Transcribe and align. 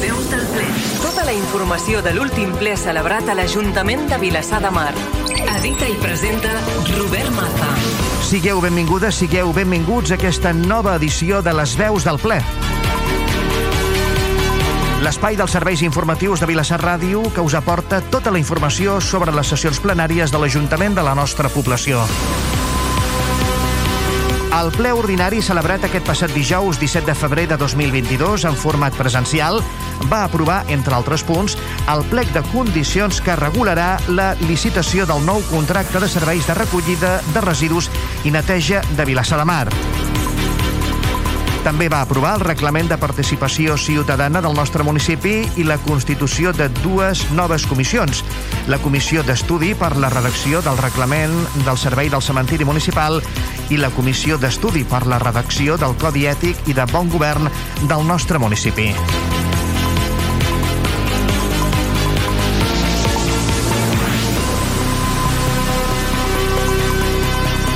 veus 0.00 0.30
del 0.30 0.46
ple. 0.50 0.66
Tota 1.02 1.24
la 1.26 1.34
informació 1.36 2.00
de 2.02 2.12
l'últim 2.16 2.52
ple 2.58 2.72
celebrat 2.80 3.28
a 3.28 3.36
l'Ajuntament 3.36 4.06
de 4.10 4.18
Vilassar 4.22 4.60
de 4.64 4.70
Mar. 4.72 4.92
Edita 5.58 5.88
i 5.88 5.96
presenta 6.00 6.52
Robert 6.96 7.30
Maza. 7.36 7.70
Sigueu 8.26 8.62
benvingudes, 8.64 9.20
sigueu 9.20 9.52
benvinguts 9.56 10.12
a 10.12 10.18
aquesta 10.18 10.52
nova 10.56 10.96
edició 11.00 11.42
de 11.42 11.54
les 11.56 11.76
veus 11.78 12.06
del 12.08 12.20
ple. 12.22 12.40
L'espai 15.00 15.36
dels 15.36 15.52
serveis 15.56 15.80
informatius 15.80 16.42
de 16.42 16.48
Vilassar 16.50 16.80
Ràdio 16.82 17.24
que 17.34 17.44
us 17.44 17.56
aporta 17.56 18.02
tota 18.12 18.32
la 18.32 18.40
informació 18.40 19.00
sobre 19.00 19.32
les 19.32 19.48
sessions 19.48 19.80
plenàries 19.80 20.32
de 20.32 20.40
l'Ajuntament 20.40 20.96
de 20.96 21.04
la 21.06 21.16
nostra 21.16 21.48
població. 21.48 22.04
El 24.60 24.68
ple 24.74 24.90
ordinari 24.92 25.38
celebrat 25.40 25.86
aquest 25.86 26.04
passat 26.04 26.32
dijous 26.36 26.76
17 26.76 27.08
de 27.08 27.14
febrer 27.16 27.46
de 27.48 27.56
2022 27.56 28.42
en 28.44 28.58
format 28.60 28.92
presencial 28.92 29.62
va 30.10 30.18
aprovar, 30.26 30.58
entre 30.68 30.92
altres 30.98 31.24
punts, 31.24 31.56
el 31.88 32.04
plec 32.10 32.28
de 32.34 32.42
condicions 32.50 33.22
que 33.24 33.38
regularà 33.40 33.94
la 34.12 34.34
licitació 34.42 35.06
del 35.08 35.24
nou 35.24 35.40
contracte 35.48 36.02
de 36.04 36.10
serveis 36.12 36.44
de 36.44 36.58
recollida 36.60 37.14
de 37.32 37.44
residus 37.46 37.88
i 38.28 38.34
neteja 38.36 38.84
de 38.98 39.08
Vilassar 39.08 39.40
de 39.40 39.48
Mar. 39.48 39.64
També 41.64 41.90
va 41.92 42.02
aprovar 42.04 42.34
el 42.38 42.44
reglament 42.44 42.88
de 42.88 42.96
participació 43.00 43.74
ciutadana 43.80 44.40
del 44.40 44.54
nostre 44.56 44.84
municipi 44.84 45.34
i 45.60 45.64
la 45.64 45.76
constitució 45.84 46.52
de 46.56 46.70
dues 46.80 47.26
noves 47.36 47.66
comissions. 47.68 48.22
La 48.68 48.80
Comissió 48.80 49.24
d'Estudi 49.24 49.74
per 49.76 49.92
la 50.00 50.08
redacció 50.12 50.62
del 50.64 50.80
reglament 50.80 51.36
del 51.66 51.80
Servei 51.80 52.08
del 52.12 52.24
Cementiri 52.24 52.64
Municipal 52.64 53.20
i 53.70 53.78
la 53.78 53.90
Comissió 53.94 54.36
d'Estudi 54.38 54.82
per 54.84 55.04
la 55.06 55.18
redacció 55.22 55.76
del 55.78 55.94
Codi 55.98 56.26
Ètic 56.30 56.68
i 56.70 56.74
de 56.74 56.86
Bon 56.90 57.08
Govern 57.10 57.48
del 57.86 58.06
nostre 58.06 58.38
municipi. 58.42 58.90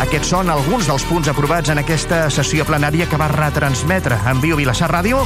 Aquests 0.05 0.31
són 0.35 0.51
alguns 0.53 0.91
dels 0.91 1.07
punts 1.09 1.31
aprovats 1.33 1.73
en 1.73 1.81
aquesta 1.81 2.27
sessió 2.31 2.67
plenària 2.69 3.09
que 3.11 3.19
va 3.19 3.31
retransmetre 3.33 4.19
en 4.31 4.43
Viu 4.43 4.59
Vilassar 4.61 4.91
Ràdio 4.93 5.25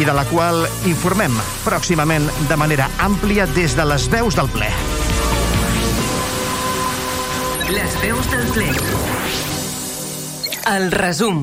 i 0.00 0.04
de 0.06 0.14
la 0.16 0.24
qual 0.30 0.62
informem 0.88 1.34
pròximament 1.64 2.30
de 2.48 2.56
manera 2.56 2.88
àmplia 3.04 3.44
des 3.56 3.76
de 3.76 3.84
les 3.84 4.08
veus 4.12 4.38
del 4.38 4.48
ple. 4.54 4.70
Les 7.70 7.92
veus 8.02 8.26
del 8.32 8.48
ple. 8.50 8.68
El 10.66 10.90
resum. 10.90 11.42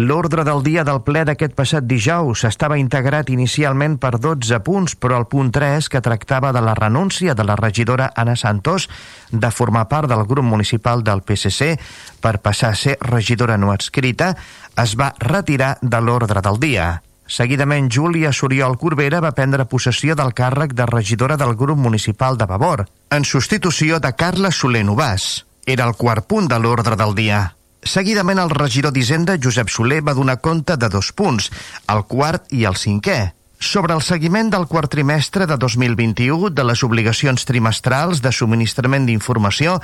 L'ordre 0.00 0.42
del 0.42 0.64
dia 0.66 0.82
del 0.82 0.98
ple 1.06 1.20
d'aquest 1.28 1.52
passat 1.54 1.84
dijous 1.86 2.42
estava 2.48 2.78
integrat 2.80 3.28
inicialment 3.30 3.94
per 4.02 4.16
12 4.18 4.58
punts, 4.66 4.96
però 4.98 5.20
el 5.20 5.28
punt 5.30 5.52
3, 5.54 5.86
que 5.92 6.00
tractava 6.02 6.50
de 6.56 6.62
la 6.64 6.74
renúncia 6.74 7.36
de 7.38 7.44
la 7.46 7.54
regidora 7.60 8.08
Anna 8.16 8.34
Santos 8.34 8.88
de 9.30 9.50
formar 9.54 9.84
part 9.92 10.10
del 10.10 10.24
grup 10.26 10.48
municipal 10.48 11.04
del 11.06 11.22
PSC 11.22 11.76
per 12.18 12.40
passar 12.42 12.72
a 12.72 12.80
ser 12.80 12.96
regidora 13.06 13.58
no 13.58 13.70
adscrita, 13.70 14.32
es 14.74 14.96
va 14.98 15.12
retirar 15.22 15.76
de 15.82 16.00
l'ordre 16.00 16.42
del 16.42 16.58
dia. 16.58 16.88
Seguidament, 17.30 17.92
Júlia 17.94 18.32
Soriol 18.32 18.74
Corbera 18.74 19.20
va 19.22 19.30
prendre 19.38 19.68
possessió 19.70 20.16
del 20.18 20.34
càrrec 20.34 20.74
de 20.74 20.88
regidora 20.90 21.36
del 21.38 21.54
grup 21.54 21.78
municipal 21.78 22.34
de 22.34 22.50
Vavor, 22.50 22.88
en 23.10 23.22
substitució 23.22 24.00
de 24.02 24.10
Carla 24.18 24.50
Soler 24.50 24.82
Novàs. 24.82 25.49
Era 25.66 25.88
el 25.88 25.96
quart 25.96 26.26
punt 26.26 26.48
de 26.48 26.58
l'ordre 26.58 26.96
del 26.96 27.14
dia. 27.14 27.56
Seguidament, 27.82 28.38
el 28.38 28.52
regidor 28.52 28.92
d'Hisenda, 28.92 29.38
Josep 29.40 29.70
Soler, 29.72 30.02
va 30.04 30.14
donar 30.14 30.40
compte 30.44 30.76
de 30.76 30.88
dos 30.92 31.12
punts, 31.16 31.48
el 31.88 32.04
quart 32.04 32.52
i 32.52 32.66
el 32.68 32.76
cinquè. 32.76 33.32
Sobre 33.60 33.94
el 33.94 34.00
seguiment 34.00 34.50
del 34.52 34.66
quart 34.66 34.90
trimestre 34.92 35.46
de 35.46 35.56
2021 35.60 36.50
de 36.50 36.64
les 36.64 36.82
obligacions 36.84 37.44
trimestrals 37.44 38.22
de 38.24 38.32
subministrament 38.32 39.06
d'informació 39.08 39.80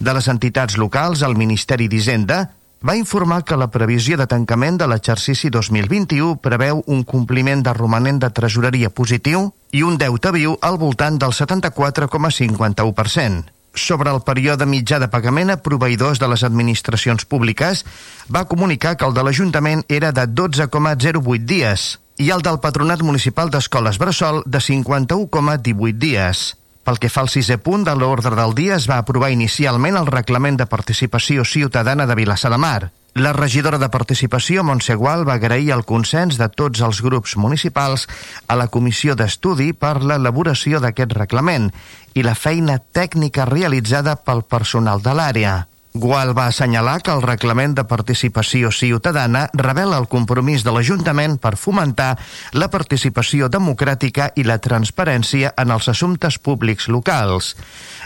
de 0.00 0.14
les 0.14 0.28
entitats 0.28 0.78
locals 0.78 1.22
al 1.22 1.36
Ministeri 1.38 1.88
d'Hisenda, 1.88 2.50
va 2.86 2.96
informar 2.96 3.44
que 3.44 3.56
la 3.60 3.70
previsió 3.70 4.16
de 4.16 4.26
tancament 4.26 4.78
de 4.80 4.86
l'exercici 4.88 5.50
2021 5.50 6.36
preveu 6.42 6.82
un 6.86 7.04
compliment 7.04 7.62
de 7.62 7.72
romanent 7.76 8.18
de 8.22 8.30
tresoreria 8.34 8.90
positiu 8.90 9.52
i 9.70 9.82
un 9.86 9.98
deute 9.98 10.32
viu 10.34 10.58
al 10.62 10.78
voltant 10.78 11.18
del 11.18 11.32
74,51% 11.36 13.59
sobre 13.74 14.10
el 14.10 14.22
període 14.26 14.66
mitjà 14.66 14.98
de 14.98 15.08
pagament 15.12 15.50
a 15.52 15.58
proveïdors 15.62 16.20
de 16.20 16.28
les 16.30 16.44
administracions 16.46 17.24
públiques 17.24 17.84
va 18.28 18.46
comunicar 18.50 18.96
que 18.96 19.06
el 19.06 19.14
de 19.14 19.24
l'Ajuntament 19.24 19.84
era 19.88 20.12
de 20.12 20.26
12,08 20.26 21.44
dies 21.46 21.90
i 22.20 22.30
el 22.30 22.42
del 22.44 22.60
Patronat 22.60 23.02
Municipal 23.06 23.50
d'Escoles 23.50 23.98
Bressol 23.98 24.42
de 24.44 24.60
51,18 24.60 25.96
dies. 25.96 26.46
Pel 26.84 26.98
que 27.00 27.10
fa 27.12 27.24
al 27.24 27.32
sisè 27.32 27.56
punt 27.60 27.84
de 27.86 27.94
l'ordre 27.96 28.34
del 28.36 28.54
dia 28.56 28.76
es 28.76 28.88
va 28.90 28.98
aprovar 29.00 29.30
inicialment 29.32 29.96
el 30.00 30.08
reglament 30.08 30.60
de 30.60 30.66
participació 30.66 31.44
ciutadana 31.44 32.06
de 32.06 32.16
Vilassar 32.18 32.52
de 32.52 32.58
Mar. 32.58 32.90
La 33.14 33.32
regidora 33.32 33.76
de 33.78 33.88
Participació, 33.90 34.62
Montse 34.62 34.94
Gual, 34.94 35.24
va 35.26 35.34
agrair 35.34 35.72
el 35.74 35.82
consens 35.82 36.36
de 36.38 36.46
tots 36.46 36.78
els 36.86 37.00
grups 37.02 37.34
municipals 37.36 38.06
a 38.46 38.54
la 38.54 38.68
comissió 38.70 39.16
d'estudi 39.18 39.72
per 39.74 39.96
l'elaboració 39.98 40.78
d'aquest 40.78 41.16
reglament 41.18 41.72
i 42.14 42.22
la 42.26 42.34
feina 42.34 42.78
tècnica 42.78 43.48
realitzada 43.48 44.16
pel 44.16 44.42
personal 44.42 45.02
de 45.02 45.16
l'àrea. 45.16 45.58
Gual 45.92 46.36
va 46.38 46.46
assenyalar 46.46 47.00
que 47.02 47.10
el 47.10 47.22
reglament 47.22 47.72
de 47.74 47.82
participació 47.82 48.70
ciutadana 48.70 49.48
revela 49.58 49.98
el 49.98 50.06
compromís 50.06 50.62
de 50.62 50.70
l'Ajuntament 50.70 51.34
per 51.42 51.56
fomentar 51.58 52.12
la 52.54 52.68
participació 52.70 53.48
democràtica 53.50 54.28
i 54.38 54.44
la 54.46 54.60
transparència 54.62 55.50
en 55.58 55.74
els 55.74 55.88
assumptes 55.90 56.38
públics 56.38 56.86
locals. 56.86 57.56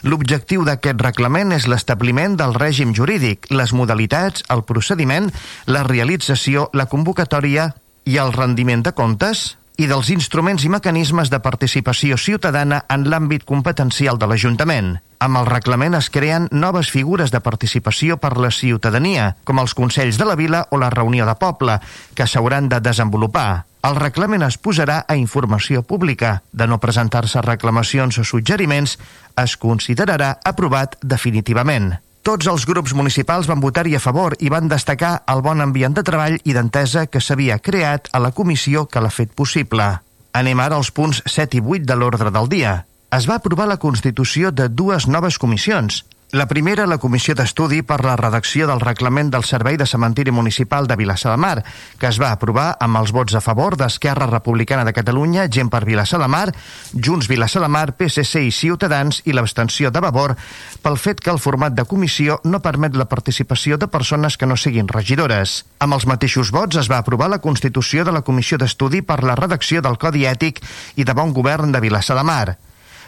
L'objectiu 0.03 0.65
d'aquest 0.65 1.05
reglament 1.05 1.53
és 1.53 1.69
l'establiment 1.69 2.39
del 2.41 2.57
règim 2.57 2.95
jurídic, 2.97 3.51
les 3.53 3.77
modalitats, 3.77 4.47
el 4.49 4.65
procediment, 4.65 5.29
la 5.67 5.85
realització, 5.85 6.71
la 6.73 6.89
convocatòria 6.89 7.75
i 8.09 8.17
el 8.17 8.33
rendiment 8.33 8.81
de 8.85 8.97
comptes, 8.97 9.59
i 9.77 9.89
dels 9.91 10.11
instruments 10.15 10.65
i 10.65 10.71
mecanismes 10.71 11.31
de 11.33 11.41
participació 11.43 12.19
ciutadana 12.21 12.85
en 12.89 13.09
l'àmbit 13.11 13.43
competencial 13.49 14.21
de 14.21 14.29
l'Ajuntament. 14.31 14.95
Amb 15.25 15.41
el 15.41 15.49
reglament 15.49 15.97
es 15.99 16.11
creen 16.15 16.49
noves 16.53 16.91
figures 16.93 17.33
de 17.35 17.41
participació 17.41 18.19
per 18.21 18.37
la 18.39 18.53
ciutadania, 18.55 19.35
com 19.45 19.59
els 19.59 19.75
Consells 19.75 20.19
de 20.21 20.29
la 20.29 20.37
Vila 20.39 20.67
o 20.71 20.79
la 20.79 20.93
Reunió 20.95 21.27
de 21.27 21.35
Poble, 21.41 21.79
que 22.15 22.27
s'hauran 22.27 22.69
de 22.69 22.81
desenvolupar. 22.85 23.65
El 23.85 23.99
reglament 23.99 24.47
es 24.47 24.57
posarà 24.57 25.03
a 25.09 25.17
informació 25.21 25.83
pública. 25.83 26.39
De 26.53 26.69
no 26.71 26.81
presentar-se 26.81 27.43
reclamacions 27.45 28.17
o 28.19 28.25
suggeriments, 28.25 28.99
es 29.37 29.59
considerarà 29.61 30.39
aprovat 30.45 30.97
definitivament. 31.03 31.97
Tots 32.25 32.47
els 32.49 32.63
grups 32.65 32.95
municipals 32.97 33.45
van 33.51 33.61
votar-hi 33.61 33.99
a 33.99 34.01
favor 34.01 34.33
i 34.41 34.49
van 34.49 34.71
destacar 34.71 35.11
el 35.29 35.43
bon 35.45 35.61
ambient 35.61 35.93
de 35.93 36.03
treball 36.09 36.39
i 36.49 36.55
d'entesa 36.57 37.03
que 37.05 37.21
s'havia 37.21 37.59
creat 37.61 38.09
a 38.17 38.21
la 38.25 38.31
comissió 38.33 38.87
que 38.89 39.03
l'ha 39.05 39.11
fet 39.13 39.35
possible. 39.37 39.91
Anem 40.33 40.63
ara 40.65 40.79
als 40.81 40.89
punts 40.89 41.21
7 41.29 41.61
i 41.61 41.61
8 41.61 41.85
de 41.85 41.99
l'ordre 42.01 42.33
del 42.33 42.49
dia. 42.49 42.73
Es 43.13 43.29
va 43.29 43.37
aprovar 43.37 43.69
la 43.69 43.77
constitució 43.77 44.55
de 44.57 44.71
dues 44.73 45.05
noves 45.07 45.37
comissions, 45.39 46.01
la 46.33 46.47
primera, 46.49 46.87
la 46.87 46.99
Comissió 46.99 47.35
d'Estudi 47.37 47.83
per 47.87 48.01
la 48.03 48.17
redacció 48.19 48.67
del 48.67 48.81
reglament 48.83 49.29
del 49.31 49.45
Servei 49.47 49.77
de 49.79 49.87
Cementiri 49.87 50.33
Municipal 50.35 50.89
de 50.91 50.97
Vilassar 50.97 51.31
de 51.33 51.39
Mar, 51.39 51.65
que 52.01 52.09
es 52.09 52.19
va 52.21 52.33
aprovar 52.33 52.77
amb 52.81 52.99
els 52.99 53.13
vots 53.15 53.37
a 53.39 53.43
favor 53.45 53.77
d'Esquerra 53.79 54.27
Republicana 54.27 54.85
de 54.85 54.93
Catalunya, 54.97 55.47
Gent 55.47 55.71
per 55.71 55.85
Vilassar 55.87 56.19
de 56.23 56.29
Mar, 56.29 56.49
Junts 56.93 57.29
Vilassar 57.31 57.63
de 57.63 57.71
Mar, 57.71 57.95
PSC 57.95 58.43
i 58.49 58.51
Ciutadans 58.51 59.23
i 59.25 59.37
l'abstenció 59.37 59.93
de 59.95 60.03
Vavor 60.03 60.35
pel 60.83 60.99
fet 60.99 61.23
que 61.23 61.31
el 61.31 61.39
format 61.39 61.77
de 61.77 61.87
comissió 61.87 62.41
no 62.45 62.63
permet 62.65 62.99
la 62.99 63.09
participació 63.09 63.79
de 63.79 63.89
persones 63.89 64.37
que 64.37 64.51
no 64.51 64.57
siguin 64.57 64.89
regidores. 64.89 65.63
Amb 65.79 65.95
els 65.95 66.07
mateixos 66.11 66.51
vots 66.51 66.83
es 66.83 66.91
va 66.91 66.99
aprovar 66.99 67.31
la 67.31 67.43
constitució 67.45 68.05
de 68.05 68.13
la 68.13 68.27
Comissió 68.27 68.59
d'Estudi 68.59 69.03
per 69.03 69.23
la 69.23 69.39
redacció 69.39 69.83
del 69.83 69.99
Codi 70.03 70.27
Ètic 70.27 70.65
i 70.97 71.05
de 71.05 71.15
Bon 71.15 71.33
Govern 71.33 71.71
de 71.71 71.85
Vilassar 71.85 72.19
de 72.19 72.27
Mar. 72.27 72.57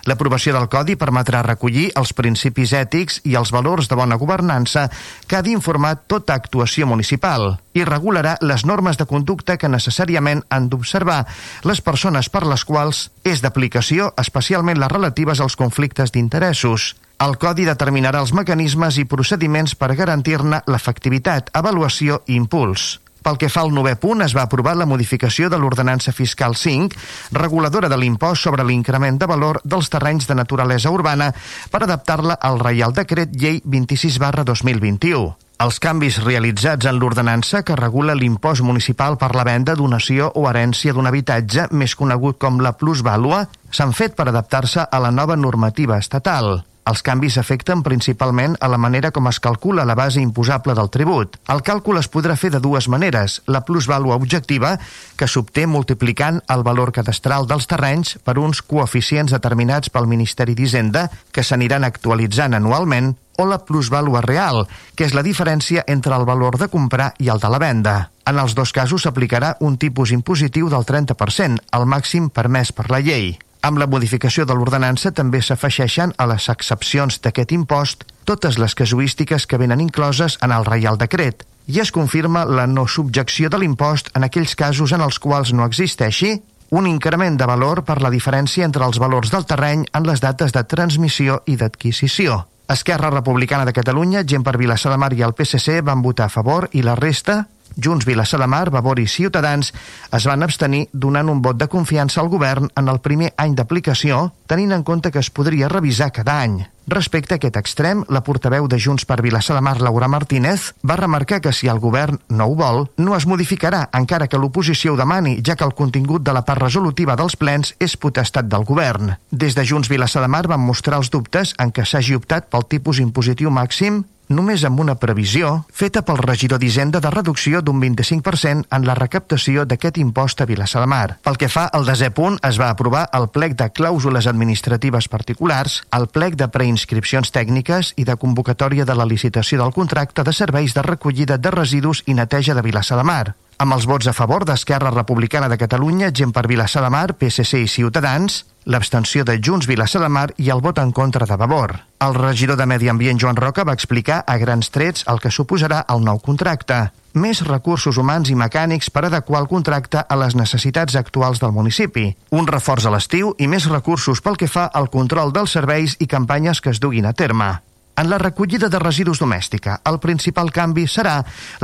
L'aprovació 0.06 0.54
del 0.54 0.68
Codi 0.70 0.94
permetrà 0.94 1.42
recollir 1.42 1.88
els 1.98 2.12
principis 2.14 2.72
ètics 2.78 3.20
i 3.26 3.34
els 3.38 3.50
valors 3.54 3.88
de 3.90 3.98
bona 3.98 4.18
governança 4.20 4.86
que 5.26 5.36
ha 5.36 5.42
d'informar 5.42 5.96
tota 6.06 6.36
actuació 6.38 6.86
municipal 6.86 7.56
i 7.74 7.84
regularà 7.84 8.36
les 8.40 8.64
normes 8.64 8.96
de 8.96 9.06
conducta 9.10 9.56
que 9.58 9.70
necessàriament 9.70 10.44
han 10.48 10.68
d'observar 10.70 11.24
les 11.66 11.82
persones 11.82 12.30
per 12.30 12.44
les 12.46 12.64
quals 12.64 13.08
és 13.24 13.42
d'aplicació 13.42 14.12
especialment 14.22 14.78
les 14.78 14.92
relatives 14.92 15.42
als 15.42 15.58
conflictes 15.58 16.14
d'interessos. 16.14 16.94
El 17.18 17.34
Codi 17.40 17.64
determinarà 17.66 18.20
els 18.22 18.34
mecanismes 18.36 19.00
i 19.00 19.06
procediments 19.08 19.74
per 19.74 19.94
garantir-ne 19.96 20.62
l'efectivitat, 20.68 21.50
avaluació 21.56 22.22
i 22.26 22.36
impuls. 22.36 23.00
Pel 23.26 23.40
que 23.42 23.48
fa 23.50 23.64
al 23.66 23.72
novè 23.74 23.96
punt, 23.98 24.20
es 24.22 24.36
va 24.38 24.44
aprovar 24.46 24.76
la 24.78 24.86
modificació 24.86 25.48
de 25.50 25.58
l'ordenança 25.58 26.12
fiscal 26.14 26.52
5, 26.54 26.94
reguladora 27.34 27.88
de 27.90 27.96
l'impost 27.98 28.46
sobre 28.46 28.62
l'increment 28.62 29.18
de 29.18 29.26
valor 29.26 29.58
dels 29.64 29.88
terrenys 29.90 30.28
de 30.28 30.36
naturalesa 30.38 30.92
urbana 30.94 31.32
per 31.72 31.80
adaptar-la 31.82 32.36
al 32.38 32.60
Reial 32.62 32.94
Decret 32.94 33.34
Llei 33.34 33.58
26 33.64 34.20
barra 34.22 34.44
2021. 34.46 35.24
Els 35.66 35.80
canvis 35.82 36.20
realitzats 36.22 36.86
en 36.86 37.00
l'ordenança 37.00 37.64
que 37.66 37.80
regula 37.82 38.14
l'impost 38.14 38.62
municipal 38.62 39.18
per 39.18 39.32
la 39.34 39.48
venda, 39.48 39.74
donació 39.74 40.30
o 40.38 40.46
herència 40.46 40.94
d'un 40.94 41.10
habitatge, 41.10 41.66
més 41.72 41.98
conegut 41.98 42.38
com 42.38 42.62
la 42.62 42.76
plusvàlua, 42.78 43.42
s'han 43.74 43.96
fet 43.96 44.14
per 44.14 44.30
adaptar-se 44.30 44.86
a 44.86 45.02
la 45.02 45.10
nova 45.10 45.34
normativa 45.34 45.98
estatal. 45.98 46.60
Els 46.86 47.02
canvis 47.02 47.34
afecten 47.40 47.82
principalment 47.82 48.54
a 48.62 48.68
la 48.70 48.78
manera 48.78 49.10
com 49.10 49.26
es 49.26 49.40
calcula 49.42 49.84
la 49.88 49.96
base 49.98 50.20
imposable 50.22 50.74
del 50.78 50.90
tribut. 50.94 51.34
El 51.50 51.64
càlcul 51.66 51.98
es 51.98 52.06
podrà 52.06 52.36
fer 52.38 52.52
de 52.54 52.60
dues 52.62 52.86
maneres. 52.86 53.40
La 53.50 53.64
plusvàlua 53.66 54.14
objectiva, 54.14 54.76
que 55.18 55.26
s'obté 55.26 55.66
multiplicant 55.66 56.38
el 56.54 56.62
valor 56.62 56.92
cadastral 56.94 57.48
dels 57.50 57.66
terrenys 57.66 58.16
per 58.22 58.36
uns 58.38 58.62
coeficients 58.62 59.34
determinats 59.34 59.90
pel 59.90 60.06
Ministeri 60.06 60.54
d'Hisenda, 60.54 61.08
que 61.32 61.42
s'aniran 61.42 61.82
actualitzant 61.84 62.54
anualment, 62.54 63.16
o 63.36 63.44
la 63.44 63.58
plusvàlua 63.66 64.22
real, 64.24 64.62
que 64.94 65.04
és 65.04 65.14
la 65.14 65.24
diferència 65.26 65.84
entre 65.86 66.14
el 66.16 66.24
valor 66.24 66.56
de 66.60 66.70
comprar 66.72 67.12
i 67.18 67.28
el 67.34 67.42
de 67.42 67.50
la 67.52 67.60
venda. 67.60 67.96
En 68.26 68.38
els 68.42 68.54
dos 68.58 68.72
casos 68.72 69.04
s'aplicarà 69.04 69.56
un 69.60 69.76
tipus 69.76 70.14
impositiu 70.14 70.70
del 70.72 70.86
30%, 70.86 71.66
el 71.78 71.90
màxim 71.90 72.30
permès 72.30 72.72
per 72.72 72.88
la 72.90 73.02
llei. 73.02 73.34
Amb 73.66 73.80
la 73.82 73.88
modificació 73.90 74.44
de 74.46 74.54
l'ordenança 74.54 75.10
també 75.10 75.40
s'afegeixen 75.42 76.12
a 76.22 76.26
les 76.30 76.44
excepcions 76.52 77.16
d'aquest 77.22 77.50
impost 77.56 78.04
totes 78.30 78.60
les 78.62 78.76
casuístiques 78.78 79.46
que 79.50 79.58
venen 79.58 79.80
incloses 79.82 80.36
en 80.46 80.52
el 80.54 80.66
Reial 80.68 80.98
Decret 81.00 81.42
i 81.66 81.80
es 81.82 81.90
confirma 81.90 82.44
la 82.46 82.68
no 82.70 82.84
subjecció 82.86 83.50
de 83.50 83.58
l'impost 83.58 84.12
en 84.14 84.22
aquells 84.22 84.54
casos 84.54 84.94
en 84.94 85.02
els 85.02 85.18
quals 85.18 85.50
no 85.50 85.66
existeixi 85.66 86.36
un 86.78 86.86
increment 86.86 87.40
de 87.40 87.48
valor 87.50 87.82
per 87.88 87.98
la 88.04 88.12
diferència 88.14 88.68
entre 88.68 88.86
els 88.86 89.00
valors 89.02 89.34
del 89.34 89.48
terreny 89.50 89.82
en 89.98 90.06
les 90.06 90.22
dates 90.22 90.54
de 90.54 90.62
transmissió 90.62 91.40
i 91.46 91.58
d'adquisició. 91.58 92.44
Esquerra 92.70 93.10
Republicana 93.10 93.66
de 93.66 93.74
Catalunya, 93.74 94.22
Gent 94.22 94.46
per 94.46 94.58
Vilassar 94.58 94.94
de 94.94 95.02
Mar 95.02 95.12
i 95.14 95.26
el 95.26 95.34
PSC 95.34 95.80
van 95.82 96.06
votar 96.06 96.30
a 96.30 96.34
favor 96.38 96.68
i 96.70 96.86
la 96.86 96.94
resta 96.94 97.48
Junts, 97.76 98.06
Vilassar 98.06 98.40
de 98.40 98.46
Mar, 98.46 98.70
Vavor 98.70 99.00
i 99.00 99.06
Ciutadans 99.06 99.72
es 100.16 100.26
van 100.26 100.42
abstenir 100.42 100.86
donant 100.92 101.28
un 101.28 101.42
vot 101.44 101.58
de 101.60 101.68
confiança 101.68 102.22
al 102.22 102.30
govern 102.32 102.70
en 102.74 102.88
el 102.88 103.02
primer 103.04 103.34
any 103.36 103.54
d'aplicació, 103.54 104.30
tenint 104.48 104.72
en 104.72 104.82
compte 104.82 105.12
que 105.12 105.20
es 105.20 105.30
podria 105.30 105.68
revisar 105.68 106.12
cada 106.12 106.40
any. 106.40 106.64
Respecte 106.86 107.34
a 107.34 107.40
aquest 107.40 107.56
extrem, 107.58 108.04
la 108.14 108.22
portaveu 108.22 108.68
de 108.70 108.78
Junts 108.78 109.04
per 109.04 109.18
Vilassar 109.20 109.56
de 109.56 109.62
Mar, 109.66 109.80
Laura 109.82 110.06
Martínez, 110.08 110.68
va 110.86 110.96
remarcar 110.96 111.40
que 111.42 111.52
si 111.52 111.66
el 111.66 111.80
govern 111.82 112.20
no 112.28 112.46
ho 112.46 112.54
vol, 112.54 112.84
no 112.96 113.16
es 113.16 113.26
modificarà, 113.26 113.88
encara 113.92 114.28
que 114.30 114.38
l'oposició 114.38 114.94
ho 114.94 115.00
demani, 115.00 115.40
ja 115.42 115.56
que 115.58 115.66
el 115.66 115.74
contingut 115.74 116.22
de 116.22 116.32
la 116.32 116.44
part 116.46 116.62
resolutiva 116.62 117.16
dels 117.18 117.34
plens 117.36 117.74
és 117.82 117.96
potestat 117.98 118.46
del 118.46 118.64
govern. 118.64 119.16
Des 119.32 119.58
de 119.58 119.66
Junts 119.66 119.90
Vilassar 119.90 120.22
de 120.22 120.30
Mar 120.30 120.46
van 120.46 120.62
mostrar 120.62 121.02
els 121.02 121.10
dubtes 121.10 121.56
en 121.58 121.74
què 121.74 121.84
s'hagi 121.84 122.14
optat 122.14 122.46
pel 122.54 122.70
tipus 122.70 123.02
impositiu 123.02 123.50
màxim 123.50 124.04
només 124.28 124.64
amb 124.66 124.80
una 124.82 124.96
previsió 125.00 125.52
feta 125.72 126.02
pel 126.06 126.18
regidor 126.22 126.60
d'Hisenda 126.62 127.00
de 127.00 127.10
reducció 127.14 127.62
d'un 127.62 127.80
25% 127.82 128.66
en 128.70 128.86
la 128.88 128.96
recaptació 128.98 129.64
d'aquest 129.64 129.98
impost 130.02 130.40
a 130.40 130.48
Vilassar 130.48 130.82
de 130.82 130.90
Mar. 130.90 131.18
Pel 131.22 131.38
que 131.40 131.50
fa 131.52 131.66
al 131.72 131.86
desè 131.86 132.10
punt, 132.10 132.38
es 132.42 132.60
va 132.60 132.70
aprovar 132.70 133.06
el 133.16 133.28
plec 133.30 133.56
de 133.56 133.70
clàusules 133.70 134.26
administratives 134.26 135.08
particulars, 135.08 135.80
el 135.96 136.08
plec 136.08 136.36
de 136.36 136.50
preinscripcions 136.52 137.32
tècniques 137.32 137.94
i 137.96 138.04
de 138.04 138.18
convocatòria 138.20 138.84
de 138.84 138.94
la 138.98 139.06
licitació 139.06 139.62
del 139.62 139.74
contracte 139.74 140.24
de 140.26 140.32
serveis 140.32 140.74
de 140.74 140.82
recollida 140.82 141.38
de 141.38 141.50
residus 141.50 142.02
i 142.06 142.14
neteja 142.14 142.54
de 142.54 142.64
Vilassar 142.66 142.98
de 142.98 143.04
Mar 143.06 143.26
amb 143.58 143.72
els 143.72 143.86
vots 143.88 144.06
a 144.06 144.12
favor 144.12 144.44
d'Esquerra 144.44 144.90
Republicana 144.92 145.48
de 145.48 145.56
Catalunya, 145.56 146.10
Gent 146.12 146.32
per 146.32 146.46
Vilassar 146.48 146.82
de 146.84 146.90
Mar, 146.92 147.14
PSC 147.16 147.62
i 147.64 147.68
Ciutadans, 147.70 148.44
l'abstenció 148.66 149.24
de 149.24 149.38
Junts 149.40 149.68
Vilassar 149.68 150.02
de 150.02 150.10
Mar 150.12 150.28
i 150.36 150.50
el 150.52 150.60
vot 150.60 150.78
en 150.82 150.92
contra 150.92 151.26
de 151.26 151.36
Vavor. 151.36 151.76
El 152.04 152.14
regidor 152.14 152.58
de 152.60 152.66
Medi 152.66 152.90
Ambient, 152.92 153.20
Joan 153.20 153.36
Roca, 153.36 153.64
va 153.64 153.74
explicar 153.74 154.22
a 154.26 154.36
grans 154.38 154.70
trets 154.70 155.06
el 155.08 155.20
que 155.20 155.32
suposarà 155.32 155.84
el 155.88 156.04
nou 156.04 156.20
contracte. 156.20 156.90
Més 157.16 157.40
recursos 157.46 157.96
humans 157.96 158.28
i 158.28 158.36
mecànics 158.36 158.90
per 158.92 159.06
adequar 159.06 159.40
el 159.40 159.48
contracte 159.48 160.02
a 160.04 160.18
les 160.20 160.36
necessitats 160.36 160.98
actuals 161.00 161.40
del 161.40 161.54
municipi. 161.56 162.10
Un 162.36 162.50
reforç 162.50 162.84
a 162.84 162.92
l'estiu 162.92 163.32
i 163.38 163.48
més 163.48 163.70
recursos 163.72 164.20
pel 164.20 164.36
que 164.36 164.50
fa 164.52 164.66
al 164.68 164.90
control 164.92 165.32
dels 165.32 165.56
serveis 165.56 165.96
i 165.98 166.10
campanyes 166.10 166.60
que 166.60 166.74
es 166.76 166.82
duguin 166.82 167.08
a 167.08 167.14
terme. 167.16 167.54
En 167.96 168.10
la 168.10 168.18
recollida 168.18 168.68
de 168.68 168.78
residus 168.78 169.22
domèstica, 169.22 169.78
el 169.88 169.96
principal 169.98 170.50
canvi 170.52 170.82
serà 170.84 171.14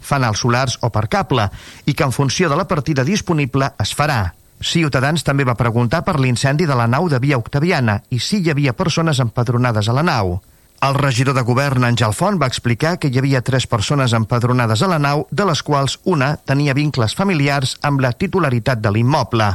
fanals 0.00 0.40
solars 0.46 0.78
o 0.80 0.88
per 0.88 1.10
cable, 1.12 1.50
i 1.84 1.92
que 1.92 2.08
en 2.08 2.16
funció 2.16 2.48
de 2.48 2.56
la 2.56 2.64
partida 2.64 3.04
disponible 3.04 3.68
es 3.84 3.92
farà. 3.92 4.32
Ciutadans 4.64 5.28
també 5.28 5.44
va 5.44 5.60
preguntar 5.60 6.06
per 6.08 6.16
l'incendi 6.16 6.64
de 6.64 6.80
la 6.80 6.88
nau 6.88 7.12
de 7.12 7.20
Via 7.20 7.36
Octaviana 7.36 8.00
i 8.08 8.16
si 8.16 8.40
hi 8.40 8.48
havia 8.48 8.72
persones 8.72 9.20
empadronades 9.20 9.92
a 9.92 10.00
la 10.00 10.08
nau. 10.08 10.38
El 10.84 10.94
regidor 10.94 11.32
de 11.32 11.40
govern, 11.40 11.84
Àngel 11.86 12.12
Font, 12.12 12.36
va 12.36 12.48
explicar 12.50 12.98
que 13.00 13.08
hi 13.08 13.16
havia 13.16 13.40
tres 13.40 13.64
persones 13.66 14.12
empadronades 14.12 14.82
a 14.82 14.88
la 14.90 14.98
nau, 15.00 15.22
de 15.30 15.46
les 15.48 15.62
quals 15.64 15.94
una 16.04 16.34
tenia 16.50 16.74
vincles 16.76 17.14
familiars 17.16 17.78
amb 17.88 18.02
la 18.04 18.10
titularitat 18.12 18.82
de 18.84 18.92
l'immoble. 18.92 19.46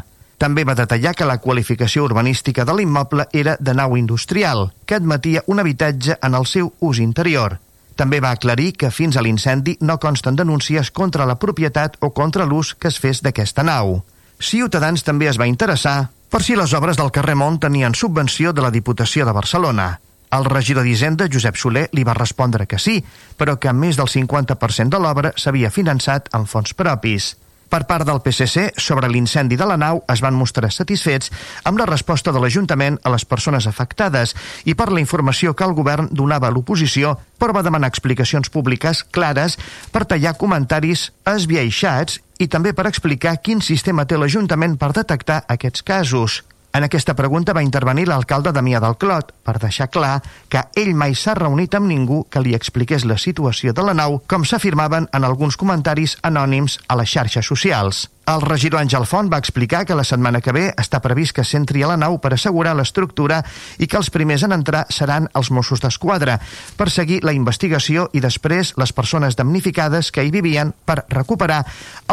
També 0.41 0.63
va 0.65 0.73
detallar 0.79 1.13
que 1.13 1.27
la 1.29 1.37
qualificació 1.43 2.07
urbanística 2.07 2.65
de 2.65 2.73
l'immoble 2.73 3.27
era 3.43 3.55
de 3.59 3.77
nau 3.77 3.93
industrial, 3.99 4.71
que 4.87 4.97
admetia 4.97 5.45
un 5.45 5.61
habitatge 5.61 6.17
en 6.17 6.39
el 6.39 6.49
seu 6.49 6.73
ús 6.79 7.03
interior. 7.05 7.59
També 7.99 8.23
va 8.25 8.33
aclarir 8.33 8.71
que 8.73 8.89
fins 8.89 9.13
a 9.13 9.21
l'incendi 9.21 9.77
no 9.81 9.99
consten 9.99 10.39
denúncies 10.39 10.89
contra 10.89 11.29
la 11.29 11.37
propietat 11.37 11.99
o 11.99 12.09
contra 12.09 12.49
l'ús 12.49 12.73
que 12.73 12.89
es 12.89 12.97
fes 12.97 13.21
d'aquesta 13.21 13.61
nau. 13.61 13.99
Ciutadans 14.39 15.05
també 15.05 15.29
es 15.29 15.37
va 15.37 15.51
interessar 15.51 15.97
per 16.29 16.41
si 16.41 16.57
les 16.57 16.73
obres 16.73 16.97
del 16.97 17.13
carrer 17.13 17.37
Mont 17.37 17.61
tenien 17.61 17.93
subvenció 17.93 18.53
de 18.53 18.65
la 18.65 18.73
Diputació 18.73 19.29
de 19.29 19.41
Barcelona. 19.43 19.91
El 20.29 20.45
regidor 20.45 20.85
d'Hisenda, 20.85 21.25
Josep 21.31 21.57
Soler, 21.57 21.87
li 21.97 22.05
va 22.05 22.13
respondre 22.13 22.67
que 22.69 22.77
sí, 22.77 22.99
però 23.37 23.57
que 23.57 23.73
més 23.73 23.97
del 23.97 24.09
50% 24.11 24.93
de 24.93 25.01
l'obra 25.01 25.33
s'havia 25.35 25.71
finançat 25.73 26.29
amb 26.37 26.49
fons 26.49 26.75
propis. 26.77 27.33
Per 27.69 27.83
part 27.85 28.05
del 28.05 28.17
PSC, 28.25 28.71
sobre 28.81 29.07
l'incendi 29.09 29.57
de 29.57 29.65
la 29.69 29.77
nau 29.77 30.01
es 30.09 30.23
van 30.25 30.33
mostrar 30.33 30.71
satisfets 30.73 31.29
amb 31.69 31.77
la 31.77 31.85
resposta 31.85 32.33
de 32.33 32.41
l'Ajuntament 32.41 32.97
a 33.05 33.13
les 33.13 33.25
persones 33.29 33.67
afectades 33.69 34.33
i 34.65 34.73
per 34.73 34.89
la 34.89 35.01
informació 35.03 35.53
que 35.53 35.67
el 35.69 35.75
govern 35.77 36.09
donava 36.09 36.49
a 36.49 36.53
l'oposició, 36.53 37.13
però 37.37 37.53
va 37.53 37.65
demanar 37.65 37.91
explicacions 37.93 38.49
públiques 38.49 39.03
clares 39.13 39.59
per 39.93 40.07
tallar 40.09 40.33
comentaris 40.41 41.11
esbiaixats 41.29 42.17
i 42.41 42.49
també 42.49 42.73
per 42.73 42.87
explicar 42.89 43.37
quin 43.37 43.61
sistema 43.61 44.05
té 44.09 44.17
l'Ajuntament 44.17 44.77
per 44.81 44.93
detectar 44.97 45.43
aquests 45.45 45.85
casos. 45.85 46.41
En 46.71 46.85
aquesta 46.85 47.15
pregunta 47.17 47.53
va 47.57 47.63
intervenir 47.65 48.05
l'alcalde 48.05 48.51
Damià 48.53 48.77
del 48.83 48.95
Clot 49.01 49.31
per 49.45 49.55
deixar 49.57 49.87
clar 49.89 50.19
que 50.53 50.61
ell 50.77 50.91
mai 50.93 51.15
s'ha 51.17 51.33
reunit 51.39 51.73
amb 51.73 51.89
ningú 51.89 52.19
que 52.29 52.43
li 52.45 52.53
expliqués 52.53 53.07
la 53.09 53.17
situació 53.17 53.73
de 53.73 53.85
la 53.87 53.95
nau, 53.97 54.19
com 54.29 54.45
s'afirmaven 54.45 55.09
en 55.09 55.25
alguns 55.25 55.57
comentaris 55.57 56.19
anònims 56.21 56.77
a 56.87 56.99
les 57.01 57.09
xarxes 57.09 57.49
socials. 57.49 58.05
El 58.29 58.43
regidor 58.45 58.77
Àngel 58.83 59.07
Font 59.09 59.29
va 59.31 59.39
explicar 59.41 59.87
que 59.89 59.95
la 59.97 60.03
setmana 60.05 60.37
que 60.45 60.53
ve 60.53 60.67
està 60.77 60.99
previst 61.01 61.33
que 61.33 61.45
s'entri 61.47 61.81
a 61.81 61.87
la 61.89 61.95
nau 61.97 62.19
per 62.21 62.29
assegurar 62.35 62.75
l'estructura 62.77 63.39
i 63.81 63.87
que 63.89 63.97
els 63.97 64.11
primers 64.13 64.43
en 64.45 64.53
entrar 64.53 64.83
seran 64.93 65.25
els 65.39 65.49
Mossos 65.49 65.81
d'Esquadra 65.81 66.35
per 66.77 66.91
seguir 66.93 67.23
la 67.25 67.33
investigació 67.33 68.05
i 68.13 68.21
després 68.21 68.75
les 68.77 68.93
persones 68.93 69.39
damnificades 69.39 70.11
que 70.13 70.27
hi 70.27 70.29
vivien 70.35 70.75
per 70.85 70.99
recuperar 71.09 71.63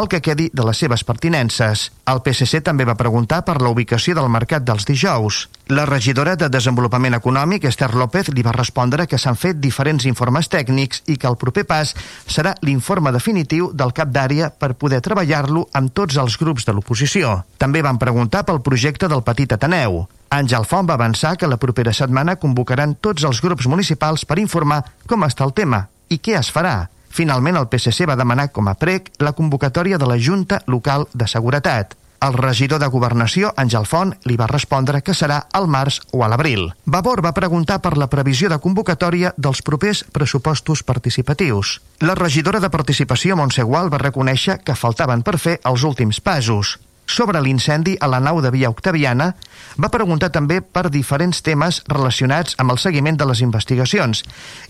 el 0.01 0.09
que 0.09 0.23
quedi 0.25 0.49
de 0.55 0.65
les 0.65 0.81
seves 0.81 1.05
pertinences. 1.05 1.91
El 2.09 2.25
PSC 2.25 2.65
també 2.65 2.89
va 2.89 2.97
preguntar 2.97 3.45
per 3.45 3.61
la 3.61 3.75
ubicació 3.77 4.17
del 4.17 4.33
mercat 4.33 4.65
dels 4.65 4.89
dijous. 4.89 5.45
La 5.69 5.85
regidora 5.85 6.37
de 6.39 6.47
Desenvolupament 6.47 7.17
Econòmic, 7.17 7.65
Esther 7.67 7.89
López, 7.99 8.29
li 8.31 8.45
va 8.47 8.53
respondre 8.55 9.09
que 9.11 9.19
s'han 9.19 9.35
fet 9.35 9.59
diferents 9.59 10.05
informes 10.07 10.47
tècnics 10.47 11.01
i 11.11 11.17
que 11.19 11.27
el 11.27 11.35
proper 11.41 11.65
pas 11.67 11.91
serà 12.31 12.53
l'informe 12.63 13.11
definitiu 13.11 13.73
del 13.75 13.91
cap 13.91 14.13
d'àrea 14.15 14.53
per 14.55 14.77
poder 14.79 15.01
treballar-lo 15.03 15.65
amb 15.75 15.91
tots 15.91 16.21
els 16.23 16.39
grups 16.39 16.69
de 16.69 16.77
l'oposició. 16.77 17.41
També 17.59 17.83
van 17.83 17.99
preguntar 17.99 18.45
pel 18.47 18.63
projecte 18.63 19.11
del 19.11 19.27
Petit 19.27 19.57
Ateneu. 19.59 20.05
Àngel 20.31 20.71
Font 20.71 20.87
va 20.87 20.95
avançar 20.95 21.35
que 21.35 21.51
la 21.51 21.59
propera 21.59 21.91
setmana 21.91 22.39
convocaran 22.39 22.95
tots 23.03 23.27
els 23.27 23.43
grups 23.43 23.67
municipals 23.67 24.23
per 24.23 24.39
informar 24.39 24.85
com 25.11 25.27
està 25.27 25.43
el 25.51 25.57
tema 25.59 25.89
i 26.07 26.23
què 26.23 26.39
es 26.39 26.55
farà. 26.55 26.93
Finalment, 27.11 27.59
el 27.59 27.67
PSC 27.67 28.07
va 28.07 28.15
demanar 28.15 28.53
com 28.55 28.71
a 28.71 28.79
prec 28.79 29.17
la 29.19 29.35
convocatòria 29.35 29.99
de 29.99 30.07
la 30.07 30.23
Junta 30.23 30.63
Local 30.71 31.09
de 31.13 31.27
Seguretat. 31.27 31.99
El 32.21 32.33
regidor 32.33 32.81
de 32.81 32.89
Governació, 32.89 33.53
Àngel 33.61 33.85
Font, 33.87 34.15
li 34.25 34.37
va 34.41 34.49
respondre 34.49 35.03
que 35.05 35.15
serà 35.15 35.43
al 35.53 35.69
març 35.69 36.01
o 36.17 36.25
a 36.25 36.31
l'abril. 36.33 36.71
Vavor 36.87 37.23
va 37.25 37.35
preguntar 37.37 37.79
per 37.85 37.97
la 38.01 38.09
previsió 38.09 38.49
de 38.49 38.59
convocatòria 38.63 39.35
dels 39.37 39.61
propers 39.63 40.05
pressupostos 40.13 40.83
participatius. 40.83 41.81
La 42.01 42.17
regidora 42.17 42.61
de 42.61 42.73
Participació, 42.73 43.37
Montse 43.37 43.63
Gual, 43.63 43.93
va 43.93 44.01
reconèixer 44.03 44.61
que 44.65 44.79
faltaven 44.79 45.23
per 45.23 45.37
fer 45.39 45.61
els 45.65 45.85
últims 45.85 46.21
passos. 46.21 46.79
Sobre 47.07 47.41
l'incendi 47.41 47.95
a 48.01 48.09
la 48.11 48.19
nau 48.19 48.41
de 48.43 48.51
Via 48.51 48.69
Octaviana, 48.73 49.31
va 49.79 49.93
preguntar 49.95 50.33
també 50.35 50.59
per 50.61 50.89
diferents 50.91 51.39
temes 51.47 51.85
relacionats 51.87 52.57
amb 52.59 52.75
el 52.75 52.81
seguiment 52.83 53.17
de 53.17 53.29
les 53.31 53.45
investigacions 53.45 54.25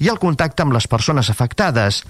i 0.04 0.10
el 0.12 0.20
contacte 0.20 0.62
amb 0.62 0.76
les 0.76 0.86
persones 0.86 1.30
afectades, 1.32 2.02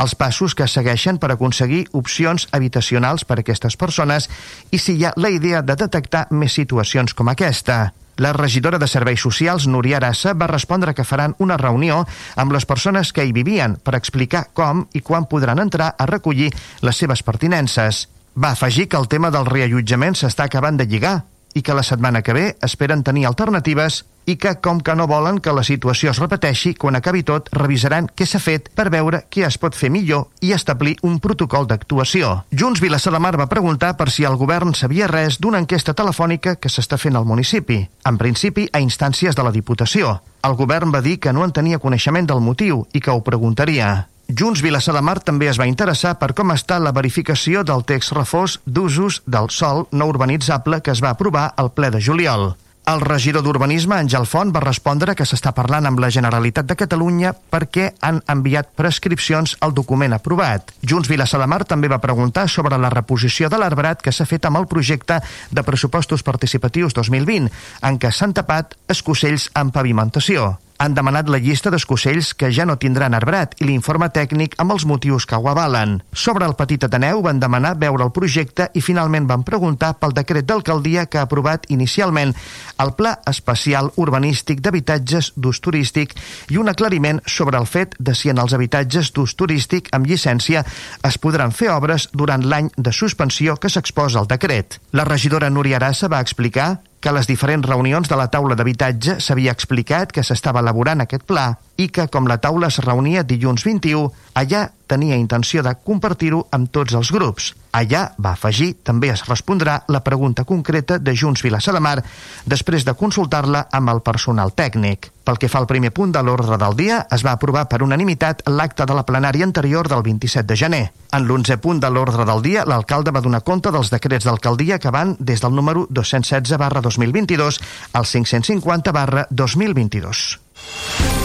els 0.00 0.16
passos 0.16 0.56
que 0.56 0.68
segueixen 0.68 1.20
per 1.20 1.30
aconseguir 1.34 1.84
opcions 1.92 2.48
habitacionals 2.56 3.26
per 3.28 3.38
a 3.38 3.44
aquestes 3.44 3.76
persones 3.76 4.30
i 4.72 4.80
si 4.80 4.96
hi 4.96 5.04
ha 5.04 5.14
la 5.16 5.30
idea 5.30 5.62
de 5.62 5.76
detectar 5.76 6.26
més 6.30 6.56
situacions 6.56 7.14
com 7.14 7.28
aquesta. 7.28 7.92
La 8.20 8.34
regidora 8.34 8.78
de 8.78 8.88
Serveis 8.88 9.22
Socials, 9.24 9.66
Núria 9.66 9.96
Arassa, 9.96 10.34
va 10.36 10.48
respondre 10.50 10.92
que 10.92 11.06
faran 11.08 11.34
una 11.38 11.56
reunió 11.56 12.02
amb 12.36 12.52
les 12.52 12.66
persones 12.68 13.14
que 13.16 13.24
hi 13.24 13.32
vivien 13.32 13.78
per 13.80 13.94
explicar 13.96 14.50
com 14.52 14.82
i 14.92 15.00
quan 15.00 15.24
podran 15.24 15.62
entrar 15.62 15.94
a 15.96 16.06
recollir 16.10 16.50
les 16.84 17.00
seves 17.00 17.22
pertinences. 17.24 18.08
Va 18.36 18.52
afegir 18.52 18.88
que 18.88 19.00
el 19.00 19.08
tema 19.08 19.30
del 19.32 19.48
reallotjament 19.48 20.18
s'està 20.20 20.50
acabant 20.50 20.76
de 20.76 20.86
lligar 20.86 21.22
i 21.54 21.62
que 21.62 21.74
la 21.74 21.82
setmana 21.82 22.22
que 22.22 22.36
ve 22.36 22.44
esperen 22.62 23.02
tenir 23.02 23.24
alternatives 23.26 24.04
i 24.26 24.36
que, 24.36 24.54
com 24.62 24.80
que 24.80 24.94
no 24.94 25.06
volen 25.10 25.40
que 25.40 25.54
la 25.54 25.64
situació 25.66 26.10
es 26.10 26.20
repeteixi, 26.20 26.74
quan 26.74 26.96
acabi 26.98 27.22
tot, 27.26 27.48
revisaran 27.56 28.08
què 28.14 28.26
s'ha 28.26 28.40
fet 28.42 28.70
per 28.76 28.90
veure 28.92 29.24
què 29.30 29.46
es 29.46 29.58
pot 29.58 29.76
fer 29.76 29.90
millor 29.90 30.28
i 30.40 30.52
establir 30.56 30.96
un 31.06 31.18
protocol 31.20 31.66
d'actuació. 31.70 32.44
Junts 32.52 32.82
Vilassar 32.82 33.14
de 33.14 33.22
Mar 33.22 33.36
va 33.40 33.50
preguntar 33.50 33.96
per 33.96 34.10
si 34.10 34.26
el 34.28 34.38
govern 34.40 34.74
sabia 34.74 35.08
res 35.10 35.40
d'una 35.40 35.62
enquesta 35.62 35.94
telefònica 35.94 36.56
que 36.56 36.72
s'està 36.72 36.98
fent 37.00 37.16
al 37.16 37.28
municipi, 37.28 37.80
en 38.06 38.20
principi 38.20 38.68
a 38.72 38.82
instàncies 38.84 39.36
de 39.36 39.46
la 39.46 39.54
Diputació. 39.54 40.20
El 40.46 40.56
govern 40.56 40.92
va 40.94 41.02
dir 41.04 41.18
que 41.20 41.32
no 41.32 41.44
en 41.44 41.52
tenia 41.52 41.80
coneixement 41.82 42.26
del 42.26 42.40
motiu 42.40 42.86
i 42.92 43.00
que 43.00 43.12
ho 43.12 43.20
preguntaria. 43.24 43.90
Junts 44.30 44.62
Vilassar 44.62 44.94
de 44.94 45.02
Mar 45.02 45.18
també 45.26 45.48
es 45.50 45.58
va 45.58 45.66
interessar 45.66 46.14
per 46.20 46.32
com 46.38 46.52
està 46.54 46.78
la 46.78 46.92
verificació 46.94 47.64
del 47.66 47.82
text 47.84 48.14
refós 48.14 48.60
d'usos 48.64 49.22
del 49.26 49.50
sol 49.50 49.88
no 49.90 50.06
urbanitzable 50.06 50.80
que 50.86 50.94
es 50.94 51.02
va 51.02 51.10
aprovar 51.10 51.50
al 51.56 51.72
ple 51.74 51.90
de 51.90 52.00
juliol. 52.00 52.52
El 52.90 53.00
regidor 53.00 53.44
d'Urbanisme, 53.46 53.94
Àngel 54.02 54.24
Font, 54.26 54.48
va 54.50 54.62
respondre 54.64 55.12
que 55.14 55.22
s'està 55.28 55.52
parlant 55.54 55.86
amb 55.86 56.00
la 56.02 56.08
Generalitat 56.10 56.66
de 56.66 56.74
Catalunya 56.74 57.30
perquè 57.54 57.84
han 58.02 58.18
enviat 58.32 58.72
prescripcions 58.74 59.52
al 59.62 59.74
document 59.76 60.16
aprovat. 60.16 60.72
Junts 60.82 61.10
Vilassar 61.12 61.38
de 61.38 61.46
Mar 61.46 61.60
també 61.70 61.90
va 61.92 62.00
preguntar 62.02 62.48
sobre 62.50 62.80
la 62.82 62.90
reposició 62.90 63.50
de 63.52 63.60
l'arbrat 63.62 64.02
que 64.02 64.10
s'ha 64.10 64.26
fet 64.26 64.48
amb 64.48 64.58
el 64.58 64.66
projecte 64.66 65.20
de 65.52 65.64
pressupostos 65.68 66.26
participatius 66.26 66.96
2020, 66.98 67.46
en 67.86 68.00
què 68.02 68.10
s'han 68.10 68.34
tapat 68.34 68.74
escocells 68.96 69.52
amb 69.54 69.70
pavimentació 69.76 70.56
han 70.80 70.94
demanat 70.96 71.28
la 71.28 71.38
llista 71.38 71.68
d'escocells 71.70 72.32
que 72.40 72.48
ja 72.56 72.64
no 72.64 72.78
tindran 72.80 73.12
arbrat 73.12 73.52
i 73.60 73.66
l'informe 73.68 74.08
tècnic 74.08 74.54
amb 74.62 74.72
els 74.72 74.86
motius 74.88 75.26
que 75.28 75.36
ho 75.36 75.48
avalen. 75.50 75.98
Sobre 76.16 76.48
el 76.48 76.56
Petit 76.56 76.86
Ateneu 76.88 77.20
van 77.26 77.42
demanar 77.42 77.74
veure 77.82 78.06
el 78.06 78.14
projecte 78.16 78.70
i 78.72 78.80
finalment 78.80 79.28
van 79.28 79.44
preguntar 79.44 79.92
pel 80.00 80.16
decret 80.16 80.48
d'alcaldia 80.48 81.04
que 81.04 81.20
ha 81.20 81.26
aprovat 81.28 81.68
inicialment 81.68 82.32
el 82.80 82.94
Pla 82.96 83.18
Especial 83.28 83.92
Urbanístic 84.00 84.64
d'Habitatges 84.64 85.34
d'ús 85.36 85.60
turístic 85.60 86.16
i 86.48 86.56
un 86.56 86.72
aclariment 86.72 87.20
sobre 87.28 87.60
el 87.60 87.68
fet 87.68 87.98
de 88.00 88.16
si 88.16 88.32
en 88.32 88.40
els 88.40 88.56
habitatges 88.56 89.12
d'ús 89.12 89.36
turístic 89.36 89.92
amb 89.92 90.08
llicència 90.08 90.64
es 91.04 91.20
podran 91.20 91.52
fer 91.52 91.74
obres 91.76 92.08
durant 92.16 92.40
l'any 92.40 92.72
de 92.76 92.92
suspensió 92.96 93.60
que 93.60 93.68
s'exposa 93.68 94.24
al 94.24 94.32
decret. 94.32 94.80
La 94.96 95.04
regidora 95.04 95.52
Núria 95.52 95.76
Arassa 95.76 96.08
va 96.08 96.24
explicar 96.24 96.78
que 97.00 97.08
a 97.08 97.14
les 97.16 97.26
diferents 97.26 97.64
reunions 97.66 98.08
de 98.08 98.16
la 98.16 98.28
taula 98.28 98.56
d'habitatge 98.56 99.18
s'havia 99.24 99.54
explicat 99.56 100.12
que 100.12 100.24
s'estava 100.26 100.60
elaborant 100.60 101.00
aquest 101.00 101.24
pla 101.24 101.54
i 101.80 101.88
que, 101.88 102.06
com 102.12 102.28
la 102.28 102.38
taula 102.38 102.68
es 102.68 102.78
reunia 102.84 103.24
dilluns 103.24 103.64
21, 103.64 104.10
allà 104.36 104.66
tenia 104.90 105.18
intenció 105.20 105.62
de 105.62 105.76
compartir-ho 105.86 106.42
amb 106.56 106.70
tots 106.74 106.96
els 106.98 107.12
grups. 107.14 107.52
Allà, 107.70 108.08
va 108.18 108.32
afegir, 108.34 108.72
també 108.82 109.12
es 109.12 109.22
respondrà 109.28 109.76
la 109.94 110.02
pregunta 110.02 110.42
concreta 110.44 110.98
de 110.98 111.14
Junts 111.14 111.44
Vilassar 111.46 111.74
de 111.76 111.82
Mar 111.84 112.00
després 112.44 112.84
de 112.84 112.96
consultar-la 112.98 113.68
amb 113.70 113.92
el 113.92 114.02
personal 114.02 114.50
tècnic. 114.58 115.12
Pel 115.22 115.38
que 115.38 115.50
fa 115.52 115.60
al 115.62 115.68
primer 115.70 115.92
punt 115.94 116.10
de 116.10 116.22
l'ordre 116.26 116.58
del 116.58 116.74
dia, 116.74 117.04
es 117.14 117.22
va 117.22 117.36
aprovar 117.36 117.68
per 117.70 117.84
unanimitat 117.86 118.42
l'acte 118.50 118.86
de 118.90 118.96
la 118.96 119.04
plenària 119.06 119.46
anterior 119.46 119.86
del 119.86 120.02
27 120.02 120.48
de 120.50 120.58
gener. 120.58 120.82
En 121.14 121.28
l'onze 121.28 121.60
punt 121.62 121.78
de 121.78 121.90
l'ordre 121.90 122.26
del 122.26 122.42
dia, 122.42 122.66
l'alcalde 122.66 123.14
va 123.14 123.22
donar 123.22 123.44
compte 123.46 123.70
dels 123.70 123.92
decrets 123.94 124.26
d'alcaldia 124.26 124.80
que 124.82 124.90
van 124.90 125.14
des 125.20 125.42
del 125.44 125.54
número 125.54 125.86
216 125.90 126.58
barra 126.58 126.82
2022 126.82 127.60
al 127.92 128.06
550 128.06 128.92
barra 128.92 129.26
2022. 129.30 130.40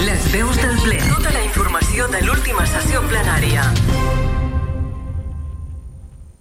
Les 0.06 0.32
veus 0.32 0.62
del 0.62 0.80
ple. 0.86 1.02
Tota 1.10 1.34
la 1.34 1.45
informació 1.96 2.08
de 2.12 2.25
l'última 2.28 2.66
sessió 2.68 3.00
plenària. 3.08 3.64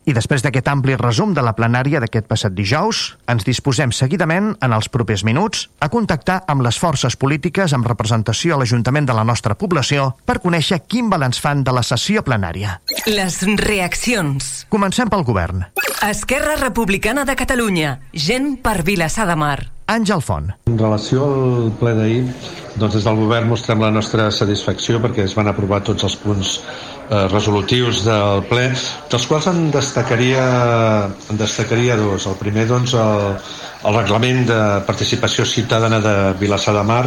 I 0.05 0.13
després 0.13 0.43
d'aquest 0.45 0.67
ampli 0.69 0.97
resum 0.99 1.33
de 1.33 1.43
la 1.47 1.55
plenària 1.57 2.01
d'aquest 2.03 2.27
passat 2.29 2.53
dijous, 2.53 3.15
ens 3.31 3.47
disposem 3.47 3.93
seguidament, 3.95 4.51
en 4.61 4.75
els 4.75 4.91
propers 4.93 5.23
minuts, 5.25 5.69
a 5.81 5.89
contactar 5.89 6.43
amb 6.51 6.65
les 6.67 6.77
forces 6.77 7.17
polítiques 7.17 7.73
amb 7.73 7.87
representació 7.87 8.57
a 8.57 8.59
l'Ajuntament 8.61 9.07
de 9.07 9.17
la 9.17 9.25
nostra 9.25 9.55
població 9.55 10.11
per 10.27 10.41
conèixer 10.43 10.83
quin 10.89 11.09
balanç 11.09 11.41
fan 11.41 11.63
de 11.65 11.73
la 11.73 11.87
sessió 11.87 12.25
plenària. 12.27 12.81
Les 13.07 13.39
reaccions. 13.63 14.67
Comencem 14.69 15.09
pel 15.09 15.25
govern. 15.25 15.69
Esquerra 16.03 16.59
Republicana 16.61 17.25
de 17.25 17.39
Catalunya. 17.39 18.01
Gent 18.13 18.59
per 18.61 18.83
Vilassar 18.83 19.31
de 19.31 19.39
Mar. 19.39 19.74
Àngel 19.93 20.23
Font. 20.25 20.49
En 20.71 20.79
relació 20.81 21.27
al 21.29 21.73
ple 21.81 21.93
d'ahir, 21.99 22.23
doncs 22.81 22.97
des 22.97 23.05
del 23.05 23.19
govern 23.21 23.51
mostrem 23.51 23.83
la 23.85 23.91
nostra 23.93 24.31
satisfacció 24.33 25.01
perquè 25.03 25.27
es 25.29 25.35
van 25.37 25.51
aprovar 25.51 25.83
tots 25.85 26.07
els 26.09 26.17
punts 26.23 26.55
eh, 26.61 27.27
resolutius 27.29 28.01
del 28.07 28.47
ple, 28.49 28.71
dels 29.13 29.27
quals 29.29 29.51
en 29.53 29.69
destacaria, 29.75 30.47
en 31.31 31.41
destacaria 31.41 31.99
dos. 32.01 32.29
El 32.31 32.41
primer, 32.41 32.65
doncs, 32.71 32.97
el, 32.97 33.37
el 33.85 33.99
reglament 34.01 34.47
de 34.49 34.61
participació 34.89 35.45
ciutadana 35.45 36.01
de 36.01 36.17
Vilassar 36.41 36.75
de 36.79 36.87
Mar. 36.89 37.05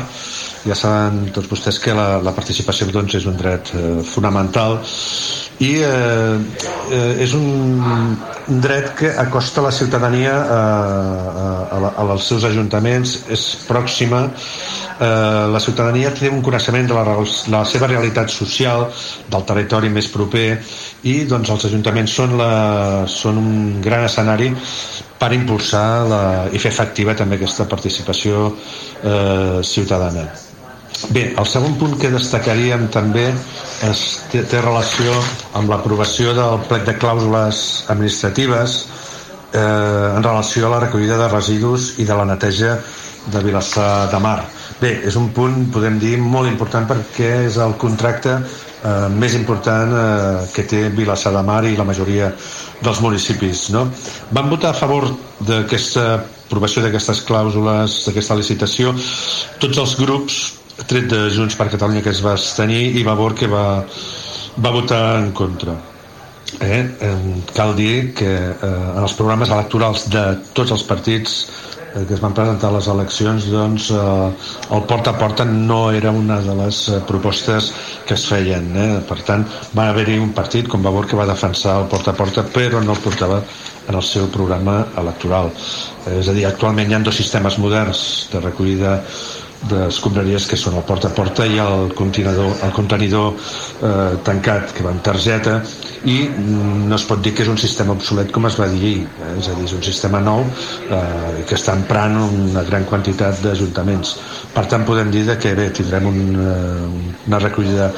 Ja 0.68 0.78
saben 0.78 1.32
tots 1.34 1.50
vostès 1.50 1.82
que 1.82 1.98
la, 1.98 2.18
la 2.22 2.36
participació 2.36 2.92
doncs, 2.94 3.18
és 3.18 3.26
un 3.26 3.42
dret 3.42 3.74
eh, 3.74 3.88
fonamental 4.06 4.84
i 5.60 5.72
eh, 5.82 6.38
eh, 6.94 7.24
és 7.26 7.34
un, 7.34 7.48
dret 8.48 8.94
que 8.96 9.10
acosta 9.18 9.62
la 9.62 9.72
ciutadania 9.72 10.32
a, 10.32 10.62
a, 11.68 11.78
a, 11.90 12.06
als 12.08 12.30
seus 12.32 12.46
ajuntaments, 12.48 13.18
és 13.28 13.44
pròxima, 13.68 14.24
eh, 14.30 15.46
la 15.52 15.60
ciutadania 15.60 16.14
té 16.16 16.32
un 16.32 16.42
coneixement 16.42 16.88
de 16.88 16.96
la, 16.96 17.04
de 17.04 17.52
la 17.52 17.66
seva 17.68 17.92
realitat 17.92 18.32
social, 18.32 18.88
del 19.28 19.44
territori 19.44 19.92
més 19.92 20.08
proper 20.08 20.48
i 21.04 21.20
doncs, 21.28 21.52
els 21.52 21.68
ajuntaments 21.68 22.18
són, 22.22 22.38
la, 22.40 22.52
són 23.12 23.38
un 23.44 23.54
gran 23.84 24.08
escenari 24.08 24.54
per 25.20 25.34
impulsar 25.36 25.88
la, 26.08 26.24
i 26.48 26.60
fer 26.62 26.72
efectiva 26.72 27.18
també 27.20 27.42
aquesta 27.42 27.68
participació 27.68 28.54
eh, 29.04 29.60
ciutadana. 29.64 30.30
Bé, 31.14 31.36
el 31.38 31.46
segon 31.46 31.76
punt 31.78 31.94
que 32.02 32.10
destacaríem 32.10 32.88
també 32.90 33.28
és, 33.86 34.00
té, 34.32 34.42
té 34.50 34.62
relació 34.64 35.14
amb 35.60 35.70
l'aprovació 35.70 36.34
del 36.34 36.64
plec 36.70 36.88
de 36.88 36.96
clàusules 36.98 37.60
administratives 37.94 38.78
eh, 39.54 39.62
en 39.62 40.26
relació 40.26 40.66
a 40.68 40.74
la 40.74 40.80
recollida 40.88 41.20
de 41.22 41.30
residus 41.30 41.94
i 42.02 42.08
de 42.08 42.18
la 42.18 42.26
neteja 42.26 42.80
de 43.30 43.44
Vilassar 43.46 44.10
de 44.10 44.24
Mar. 44.24 44.40
Bé, 44.82 44.96
és 45.06 45.16
un 45.20 45.30
punt, 45.38 45.68
podem 45.74 46.02
dir, 46.02 46.16
molt 46.18 46.50
important 46.50 46.90
perquè 46.90 47.32
és 47.46 47.62
el 47.62 47.78
contracte 47.78 48.34
eh, 48.34 49.08
més 49.14 49.38
important 49.38 49.94
eh, 50.02 50.44
que 50.56 50.66
té 50.66 50.88
Vilassar 50.98 51.36
de 51.38 51.46
Mar 51.46 51.62
i 51.70 51.78
la 51.78 51.86
majoria 51.86 52.34
dels 52.82 53.06
municipis. 53.06 53.68
No? 53.76 53.86
Van 54.34 54.50
votar 54.50 54.74
a 54.74 54.82
favor 54.82 55.12
d'aquesta 55.46 56.10
aprovació 56.48 56.82
d'aquestes 56.82 57.22
clàusules, 57.28 58.06
d'aquesta 58.08 58.38
licitació, 58.40 58.98
tots 59.62 59.78
els 59.84 60.00
grups 60.02 60.46
tret 60.86 61.10
de 61.10 61.28
Junts 61.34 61.58
per 61.58 61.70
Catalunya 61.74 62.04
que 62.06 62.14
es 62.14 62.24
va 62.24 62.36
abstenir 62.38 62.98
i 63.00 63.06
Vavor 63.08 63.36
que 63.36 63.50
va, 63.50 63.68
va 64.62 64.74
votar 64.76 65.20
en 65.22 65.32
contra. 65.32 65.78
Eh? 66.62 66.84
Cal 67.54 67.76
dir 67.76 68.14
que 68.16 68.30
eh, 68.30 68.58
en 68.64 69.02
els 69.04 69.16
programes 69.18 69.50
electorals 69.52 70.08
de 70.14 70.24
tots 70.56 70.72
els 70.72 70.86
partits 70.88 71.42
eh, 71.94 72.06
que 72.08 72.16
es 72.16 72.22
van 72.24 72.36
presentar 72.38 72.70
a 72.70 72.78
les 72.78 72.88
eleccions 72.92 73.48
doncs 73.52 73.90
eh, 73.92 74.30
el 74.76 74.84
porta 74.90 75.12
a 75.12 75.20
porta 75.20 75.46
no 75.46 75.92
era 75.92 76.12
una 76.12 76.40
de 76.42 76.56
les 76.56 76.82
eh, 76.90 77.00
propostes 77.08 77.72
que 78.08 78.16
es 78.16 78.26
feien 78.30 78.70
eh? 78.76 78.88
per 79.08 79.20
tant 79.28 79.44
va 79.78 79.90
haver-hi 79.92 80.18
un 80.24 80.32
partit 80.38 80.70
com 80.72 80.84
Vavor 80.84 81.08
que 81.08 81.20
va 81.20 81.28
defensar 81.30 81.82
el 81.82 81.90
porta 81.92 82.14
a 82.14 82.18
porta 82.18 82.46
però 82.48 82.84
no 82.84 82.96
el 82.96 83.04
portava 83.04 83.42
en 83.88 83.96
el 83.96 84.04
seu 84.04 84.28
programa 84.32 84.80
electoral 84.98 85.52
eh, 85.52 86.20
és 86.20 86.32
a 86.32 86.38
dir, 86.38 86.48
actualment 86.48 86.92
hi 86.92 86.98
ha 86.98 87.04
dos 87.04 87.20
sistemes 87.24 87.60
moderns 87.60 88.02
de 88.32 88.44
recollida 88.44 89.02
d'escombraries 89.66 90.46
que 90.48 90.58
són 90.60 90.78
el 90.78 90.86
porta 90.88 91.10
a 91.10 91.16
porta 91.16 91.46
i 91.50 91.58
el 91.62 91.92
contenidor, 91.98 92.54
el 92.64 92.74
contenidor 92.76 93.34
eh, 93.34 94.18
tancat 94.28 94.74
que 94.76 94.86
va 94.86 94.94
amb 94.94 95.04
targeta 95.04 95.60
i 96.08 96.18
no 96.38 96.96
es 96.96 97.06
pot 97.10 97.22
dir 97.24 97.34
que 97.36 97.44
és 97.44 97.52
un 97.52 97.58
sistema 97.58 97.96
obsolet 97.98 98.32
com 98.32 98.46
es 98.48 98.58
va 98.60 98.68
dir 98.72 98.78
ahir, 98.78 99.08
eh? 99.08 99.34
és 99.42 99.50
a 99.50 99.56
dir, 99.58 99.66
és 99.66 99.74
un 99.74 99.84
sistema 99.84 100.22
nou 100.24 100.44
eh, 100.46 101.44
que 101.50 101.58
està 101.58 101.76
emprant 101.78 102.18
una 102.28 102.64
gran 102.68 102.86
quantitat 102.90 103.42
d'ajuntaments 103.44 104.16
per 104.54 104.68
tant 104.72 104.86
podem 104.88 105.12
dir 105.14 105.26
que 105.42 105.54
bé, 105.58 105.70
tindrem 105.76 106.08
un, 106.12 106.20
eh, 106.46 107.28
una 107.28 107.42
recollida 107.44 107.92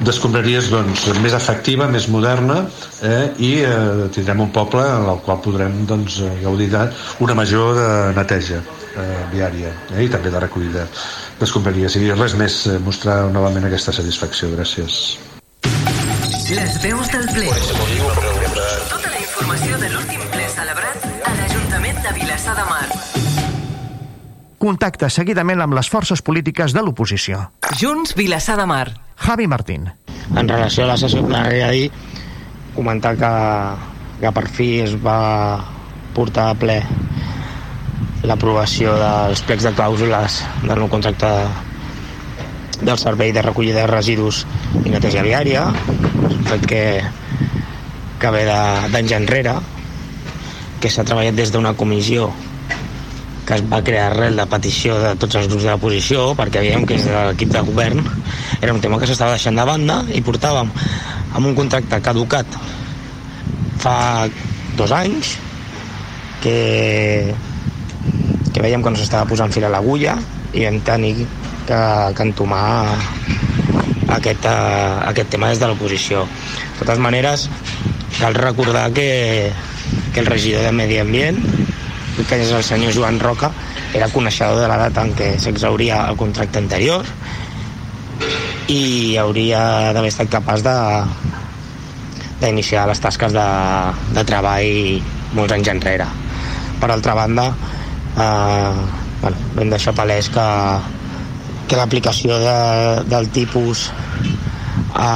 d'escombraries 0.00 0.70
doncs, 0.72 1.08
més 1.24 1.36
efectiva, 1.36 1.88
més 1.88 2.08
moderna 2.12 2.62
eh, 3.02 3.32
i 3.38 3.54
eh, 3.64 4.08
tindrem 4.14 4.44
un 4.46 4.52
poble 4.54 4.84
en 4.84 5.08
el 5.14 5.22
qual 5.24 5.40
podrem 5.44 5.84
doncs, 5.88 6.20
gaudir 6.42 6.68
d'una 6.72 7.34
major 7.38 7.74
de 7.78 7.88
neteja 8.18 8.62
eh, 8.98 9.24
viària 9.32 9.72
eh, 9.94 10.04
i 10.04 10.10
també 10.12 10.32
de 10.34 10.42
recollida 10.42 10.86
d'escombraries. 11.38 11.96
I 11.96 12.12
res 12.12 12.36
més, 12.38 12.60
eh, 12.66 12.78
mostrar 12.84 13.20
novament 13.32 13.68
aquesta 13.68 13.94
satisfacció. 13.94 14.50
Gràcies. 14.56 15.18
Les 16.48 16.78
veus 16.82 17.10
del 17.12 17.26
ple. 17.34 17.48
Tota 18.88 19.10
la 19.12 19.20
informació 19.20 19.80
de 19.82 19.90
l'últim 19.92 20.22
ple 20.32 20.46
celebrat 20.54 21.04
a 21.04 21.34
l'Ajuntament 21.36 22.00
de 22.06 22.14
Vilassar 22.16 22.54
de 22.56 22.64
Mar. 22.70 22.86
Contacta 24.58 25.10
seguidament 25.12 25.60
amb 25.62 25.76
les 25.78 25.90
forces 25.92 26.22
polítiques 26.24 26.72
de 26.74 26.82
l'oposició. 26.82 27.44
Junts 27.78 28.16
Vilassar 28.18 28.56
de 28.58 28.66
Mar. 28.66 28.86
Javi 29.26 29.46
Martín. 29.46 29.90
En 30.34 30.48
relació 30.48 30.84
a 30.84 30.92
la 30.92 30.96
sessió 31.00 31.22
plenària 31.24 31.68
d'ahir, 31.68 31.90
comentar 32.74 33.14
que, 33.20 33.30
que 34.22 34.32
per 34.34 34.46
fi 34.48 34.70
es 34.86 34.96
va 35.04 35.18
portar 36.16 36.50
a 36.50 36.56
ple 36.58 36.80
l'aprovació 38.26 38.96
dels 38.98 39.42
plecs 39.46 39.66
de 39.68 39.72
clàusules 39.76 40.42
del 40.64 40.78
nou 40.80 40.88
contracte 40.90 41.30
del 42.80 42.98
servei 42.98 43.32
de 43.34 43.42
recollida 43.42 43.84
de 43.84 43.90
residus 43.90 44.44
i 44.84 44.90
neteja 44.90 45.22
viària, 45.26 45.66
un 45.68 46.44
fet 46.46 46.66
que, 46.70 46.82
que 48.18 48.34
ve 48.34 48.44
d'anys 48.46 49.14
enrere, 49.18 49.56
que 50.78 50.90
s'ha 50.90 51.06
treballat 51.06 51.38
des 51.38 51.50
d'una 51.54 51.74
comissió 51.78 52.30
que 53.48 53.56
es 53.56 53.62
va 53.64 53.80
crear 53.80 54.10
arrel 54.10 54.36
de 54.36 54.44
petició 54.46 54.98
de 55.00 55.14
tots 55.16 55.38
els 55.40 55.48
grups 55.48 55.64
de 55.64 55.72
l'oposició 55.72 56.34
perquè 56.36 56.60
veiem 56.60 56.84
que 56.84 56.98
des 56.98 57.06
de 57.08 57.22
l'equip 57.30 57.54
de 57.54 57.62
govern 57.64 58.02
era 58.60 58.74
un 58.74 58.80
tema 58.84 58.98
que 59.00 59.08
s'estava 59.08 59.38
deixant 59.38 59.56
de 59.56 59.64
banda 59.64 60.02
i 60.12 60.20
portàvem 60.22 60.68
amb 61.32 61.46
un 61.48 61.56
contracte 61.56 62.02
caducat 62.04 62.58
fa 63.80 64.28
dos 64.76 64.92
anys 64.92 65.38
que 66.44 67.34
que 68.58 68.64
veiem 68.66 68.82
que 68.82 68.90
no 68.90 68.98
s'estava 68.98 69.28
posant 69.30 69.52
fil 69.54 69.68
a 69.68 69.70
l'agulla 69.70 70.16
i 70.50 70.64
vam 70.66 70.80
tenir 70.82 71.12
que, 71.68 71.78
que 72.18 72.24
entomar 72.26 72.98
aquest, 74.16 74.48
uh, 74.50 74.98
aquest 75.06 75.30
tema 75.30 75.52
des 75.52 75.60
de 75.62 75.68
l'oposició. 75.70 76.24
De 76.26 76.80
totes 76.80 76.98
maneres, 76.98 77.44
cal 78.16 78.34
recordar 78.34 78.88
que, 78.96 79.52
que 80.10 80.24
el 80.24 80.26
regidor 80.26 80.66
de 80.66 80.74
Medi 80.74 80.98
Ambient, 80.98 81.38
que 82.18 82.40
és 82.40 82.50
el 82.50 82.66
senyor 82.66 82.96
Joan 82.96 83.22
Roca, 83.22 83.52
era 83.94 84.10
coneixedor 84.10 84.58
de 84.58 84.66
la 84.66 84.80
data 84.82 85.06
en 85.06 85.14
què 85.14 85.30
s'exhauria 85.38 86.02
el 86.10 86.18
contracte 86.18 86.58
anterior 86.58 87.06
i 88.74 89.14
hauria 89.22 89.94
d'haver 89.94 90.10
estat 90.10 90.34
capaç 90.34 90.66
de 90.66 90.76
d'iniciar 92.42 92.88
les 92.90 92.98
tasques 93.02 93.32
de, 93.34 93.48
de 94.18 94.22
treball 94.26 95.00
molts 95.38 95.54
anys 95.54 95.70
enrere. 95.78 96.10
Per 96.78 96.90
altra 96.90 97.14
banda, 97.18 97.52
eh, 98.18 98.74
bueno, 99.22 99.36
vam 99.56 99.70
deixar 99.72 99.94
palès 99.96 100.28
que, 100.34 100.46
que 101.68 101.78
l'aplicació 101.78 102.38
de, 102.42 102.58
del 103.08 103.30
tipus 103.34 103.88
a, 104.94 105.10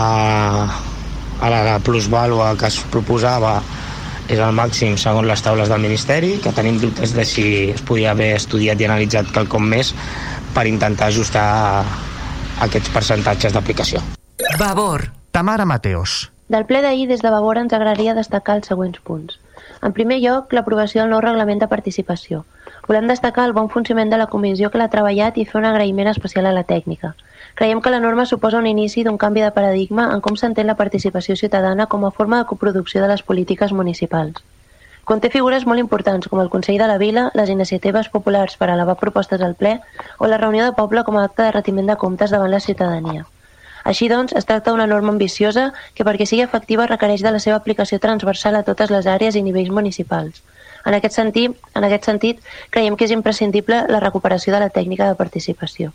a 1.42 1.52
la 1.52 1.78
plusvàlua 1.84 2.54
que 2.58 2.70
es 2.70 2.80
proposava 2.92 3.60
és 4.32 4.38
el 4.38 4.54
màxim 4.56 4.94
segons 4.96 5.26
les 5.28 5.42
taules 5.44 5.68
del 5.68 5.82
Ministeri, 5.82 6.36
que 6.40 6.52
tenim 6.56 6.78
dubtes 6.80 7.12
de 7.16 7.24
si 7.28 7.46
es 7.74 7.82
podia 7.84 8.12
haver 8.14 8.32
estudiat 8.38 8.80
i 8.80 8.86
analitzat 8.88 9.32
quelcom 9.34 9.66
més 9.68 9.92
per 10.54 10.64
intentar 10.70 11.10
ajustar 11.10 11.48
aquests 12.62 12.92
percentatges 12.94 13.52
d'aplicació. 13.52 14.00
Vavor. 14.60 15.10
Tamara 15.32 15.64
Mateos. 15.64 16.30
Del 16.52 16.66
ple 16.68 16.82
d'ahir, 16.84 17.06
des 17.08 17.22
de 17.24 17.30
Vavor, 17.32 17.56
ens 17.56 17.72
agradaria 17.72 18.14
destacar 18.14 18.58
els 18.58 18.68
següents 18.68 19.00
punts. 19.00 19.38
En 19.82 19.94
primer 19.96 20.18
lloc, 20.20 20.52
l'aprovació 20.52 21.02
del 21.02 21.14
nou 21.14 21.22
reglament 21.24 21.62
de 21.62 21.68
participació. 21.70 22.44
Volem 22.86 23.06
destacar 23.06 23.44
el 23.46 23.52
bon 23.56 23.68
funcionament 23.70 24.10
de 24.10 24.18
la 24.18 24.26
comissió 24.30 24.70
que 24.70 24.78
l'ha 24.80 24.90
treballat 24.92 25.36
i 25.38 25.44
fer 25.50 25.60
un 25.60 25.66
agraïment 25.68 26.08
especial 26.10 26.48
a 26.50 26.54
la 26.56 26.64
tècnica. 26.70 27.12
Creiem 27.54 27.80
que 27.80 27.92
la 27.94 28.00
norma 28.00 28.24
suposa 28.26 28.58
un 28.58 28.66
inici 28.66 29.04
d'un 29.06 29.18
canvi 29.24 29.44
de 29.44 29.52
paradigma 29.58 30.08
en 30.14 30.22
com 30.24 30.38
s'entén 30.40 30.66
la 30.66 30.78
participació 30.80 31.36
ciutadana 31.36 31.86
com 31.86 32.04
a 32.04 32.10
forma 32.10 32.40
de 32.40 32.48
coproducció 32.50 33.02
de 33.02 33.10
les 33.12 33.22
polítiques 33.22 33.72
municipals. 33.72 34.42
Conté 35.04 35.30
figures 35.34 35.66
molt 35.66 35.82
importants 35.82 36.28
com 36.30 36.40
el 36.40 36.50
Consell 36.50 36.78
de 36.78 36.86
la 36.90 36.98
Vila, 36.98 37.28
les 37.34 37.50
iniciatives 37.54 38.08
populars 38.08 38.56
per 38.56 38.70
elevar 38.70 38.98
propostes 39.00 39.42
al 39.42 39.54
ple 39.62 39.76
o 40.18 40.30
la 40.30 40.38
reunió 40.42 40.64
de 40.64 40.74
poble 40.78 41.02
com 41.04 41.18
a 41.18 41.24
acte 41.28 41.42
de 41.42 41.54
retiment 41.54 41.90
de 41.90 41.98
comptes 42.02 42.34
davant 42.34 42.50
la 42.50 42.60
ciutadania. 42.66 43.26
Així 43.84 44.08
doncs, 44.08 44.34
es 44.38 44.46
tracta 44.46 44.70
d'una 44.70 44.86
norma 44.86 45.10
ambiciosa 45.14 45.72
que 45.94 46.06
perquè 46.06 46.26
sigui 46.26 46.42
efectiva 46.46 46.86
requereix 46.90 47.22
de 47.26 47.34
la 47.34 47.42
seva 47.42 47.58
aplicació 47.62 47.98
transversal 47.98 48.58
a 48.58 48.62
totes 48.62 48.94
les 48.94 49.10
àrees 49.10 49.38
i 49.38 49.42
nivells 49.42 49.74
municipals. 49.74 50.42
En 50.84 50.94
aquest 50.98 51.18
sentit, 51.18 51.58
en 51.74 51.84
aquest 51.88 52.08
sentit 52.10 52.40
creiem 52.70 52.96
que 52.96 53.06
és 53.08 53.14
imprescindible 53.14 53.84
la 53.88 54.00
recuperació 54.00 54.54
de 54.54 54.64
la 54.64 54.70
tècnica 54.70 55.08
de 55.08 55.18
participació. 55.18 55.92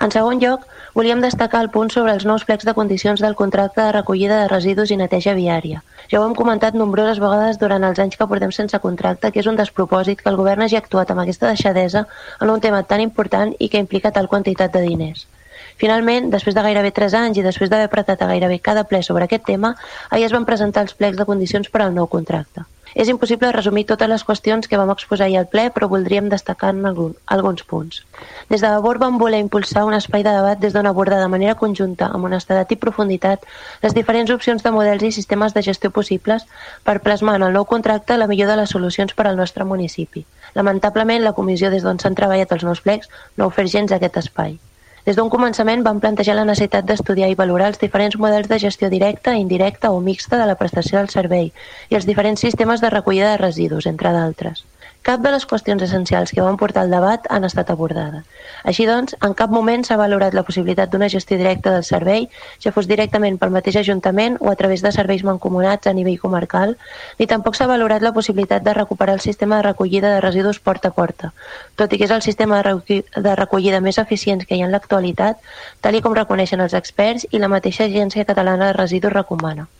En 0.00 0.12
segon 0.12 0.38
lloc, 0.40 0.62
volíem 0.94 1.20
destacar 1.20 1.60
el 1.60 1.68
punt 1.72 1.90
sobre 1.92 2.14
els 2.16 2.24
nous 2.24 2.44
plecs 2.48 2.64
de 2.64 2.72
condicions 2.76 3.20
del 3.20 3.36
contracte 3.36 3.82
de 3.82 3.92
recollida 3.92 4.38
de 4.40 4.46
residus 4.48 4.90
i 4.90 4.96
neteja 4.96 5.34
viària. 5.36 5.82
Ja 6.10 6.20
ho 6.20 6.24
hem 6.26 6.32
comentat 6.38 6.78
nombroses 6.78 7.20
vegades 7.20 7.60
durant 7.60 7.84
els 7.84 8.00
anys 8.00 8.16
que 8.16 8.28
portem 8.30 8.54
sense 8.56 8.80
contracte, 8.80 9.30
que 9.30 9.42
és 9.44 9.50
un 9.50 9.60
despropòsit 9.60 10.22
que 10.22 10.32
el 10.32 10.40
govern 10.40 10.64
hagi 10.64 10.80
actuat 10.80 11.12
amb 11.12 11.20
aquesta 11.26 11.52
deixadesa 11.52 12.06
en 12.40 12.54
un 12.54 12.64
tema 12.64 12.82
tan 12.82 13.04
important 13.04 13.52
i 13.58 13.68
que 13.68 13.84
implica 13.84 14.14
tal 14.16 14.32
quantitat 14.32 14.72
de 14.72 14.82
diners. 14.88 15.26
Finalment, 15.76 16.32
després 16.32 16.56
de 16.56 16.64
gairebé 16.64 16.90
3 16.96 17.14
anys 17.20 17.38
i 17.38 17.44
després 17.44 17.70
d'haver 17.70 17.86
apretat 17.88 18.22
a 18.22 18.32
gairebé 18.32 18.58
cada 18.64 18.88
ple 18.88 19.04
sobre 19.04 19.28
aquest 19.28 19.44
tema, 19.52 19.76
ahir 20.08 20.26
es 20.26 20.32
van 20.32 20.48
presentar 20.48 20.88
els 20.88 20.96
plecs 20.96 21.20
de 21.20 21.28
condicions 21.28 21.68
per 21.68 21.84
al 21.84 21.94
nou 21.94 22.08
contracte. 22.08 22.64
És 22.94 23.08
impossible 23.08 23.52
resumir 23.52 23.84
totes 23.86 24.08
les 24.10 24.24
qüestions 24.26 24.68
que 24.68 24.78
vam 24.80 24.90
exposar 24.94 25.26
ahir 25.26 25.38
al 25.40 25.48
ple, 25.52 25.68
però 25.74 25.88
voldríem 25.88 26.28
destacar 26.32 26.70
en 26.74 26.86
algun, 26.86 27.14
alguns 27.26 27.62
punts. 27.62 28.02
Des 28.50 28.60
de 28.60 28.68
Vavor 28.68 28.98
vam 28.98 29.18
voler 29.18 29.40
impulsar 29.44 29.84
un 29.86 29.94
espai 29.94 30.24
de 30.26 30.32
debat 30.34 30.58
des 30.58 30.72
d'on 30.72 30.88
abordar 30.90 31.20
de 31.20 31.28
manera 31.28 31.54
conjunta, 31.54 32.10
amb 32.10 32.30
honestedat 32.30 32.72
i 32.72 32.80
profunditat, 32.84 33.46
les 33.82 33.94
diferents 33.94 34.30
opcions 34.30 34.62
de 34.62 34.74
models 34.74 35.06
i 35.06 35.12
sistemes 35.12 35.54
de 35.54 35.62
gestió 35.62 35.90
possibles 35.90 36.46
per 36.84 37.00
plasmar 37.04 37.36
en 37.38 37.48
el 37.48 37.54
nou 37.58 37.64
contracte 37.64 38.18
la 38.18 38.30
millor 38.30 38.50
de 38.50 38.58
les 38.62 38.74
solucions 38.76 39.14
per 39.14 39.28
al 39.28 39.36
nostre 39.36 39.64
municipi. 39.64 40.26
Lamentablement, 40.54 41.22
la 41.24 41.36
comissió 41.36 41.70
des 41.70 41.86
d'on 41.86 41.98
s'han 41.98 42.18
treballat 42.18 42.52
els 42.52 42.66
nous 42.66 42.80
plecs 42.80 43.08
no 43.36 43.52
ofert 43.52 43.70
gens 43.70 43.92
aquest 43.92 44.18
espai. 44.24 44.58
Des 45.04 45.16
d'un 45.16 45.30
començament 45.32 45.82
vam 45.84 46.00
plantejar 46.00 46.34
la 46.36 46.44
necessitat 46.44 46.84
d'estudiar 46.84 47.30
i 47.32 47.36
valorar 47.38 47.70
els 47.72 47.80
diferents 47.80 48.18
models 48.20 48.50
de 48.50 48.58
gestió 48.60 48.90
directa, 48.92 49.36
indirecta 49.36 49.92
o 49.96 50.00
mixta 50.04 50.36
de 50.36 50.48
la 50.50 50.58
prestació 50.60 50.98
del 50.98 51.08
servei 51.08 51.52
i 51.88 51.96
els 51.96 52.08
diferents 52.08 52.44
sistemes 52.44 52.84
de 52.84 52.90
recollida 52.92 53.30
de 53.32 53.40
residus, 53.40 53.86
entre 53.86 54.12
d'altres. 54.12 54.64
Cap 55.00 55.22
de 55.24 55.30
les 55.32 55.46
qüestions 55.48 55.80
essencials 55.80 56.30
que 56.36 56.42
van 56.44 56.58
portar 56.60 56.82
al 56.84 56.90
debat 56.92 57.24
han 57.32 57.46
estat 57.48 57.70
abordades. 57.72 58.26
Així 58.68 58.84
doncs, 58.84 59.14
en 59.24 59.32
cap 59.38 59.54
moment 59.56 59.80
s'ha 59.86 59.96
valorat 59.96 60.36
la 60.36 60.42
possibilitat 60.44 60.92
d'una 60.92 61.08
gestió 61.08 61.38
directa 61.40 61.72
del 61.72 61.86
servei, 61.88 62.26
ja 62.60 62.72
fos 62.76 62.88
directament 62.90 63.38
pel 63.40 63.54
mateix 63.54 63.78
Ajuntament 63.80 64.36
o 64.44 64.52
a 64.52 64.56
través 64.60 64.84
de 64.84 64.92
serveis 64.92 65.24
mancomunats 65.24 65.88
a 65.88 65.96
nivell 65.96 66.20
comarcal, 66.20 66.76
ni 67.18 67.30
tampoc 67.32 67.56
s'ha 67.56 67.70
valorat 67.72 68.04
la 68.04 68.12
possibilitat 68.12 68.62
de 68.68 68.76
recuperar 68.76 69.16
el 69.16 69.24
sistema 69.24 69.56
de 69.56 69.68
recollida 69.70 70.12
de 70.12 70.20
residus 70.20 70.60
porta 70.60 70.92
a 70.92 70.96
porta, 71.00 71.32
tot 71.80 71.96
i 71.96 71.96
que 71.96 72.04
és 72.04 72.16
el 72.20 72.20
sistema 72.20 72.60
de 72.60 73.36
recollida 73.40 73.80
més 73.80 73.96
eficient 74.04 74.44
que 74.44 74.58
hi 74.58 74.60
ha 74.60 74.68
en 74.68 74.76
l'actualitat, 74.76 75.40
tal 75.80 75.96
i 75.96 76.04
com 76.04 76.12
reconeixen 76.12 76.60
els 76.60 76.76
experts 76.76 77.24
i 77.30 77.40
la 77.40 77.48
mateixa 77.48 77.88
Agència 77.88 78.28
Catalana 78.28 78.68
de 78.68 78.80
Residus 78.82 79.16
recomana. 79.16 79.70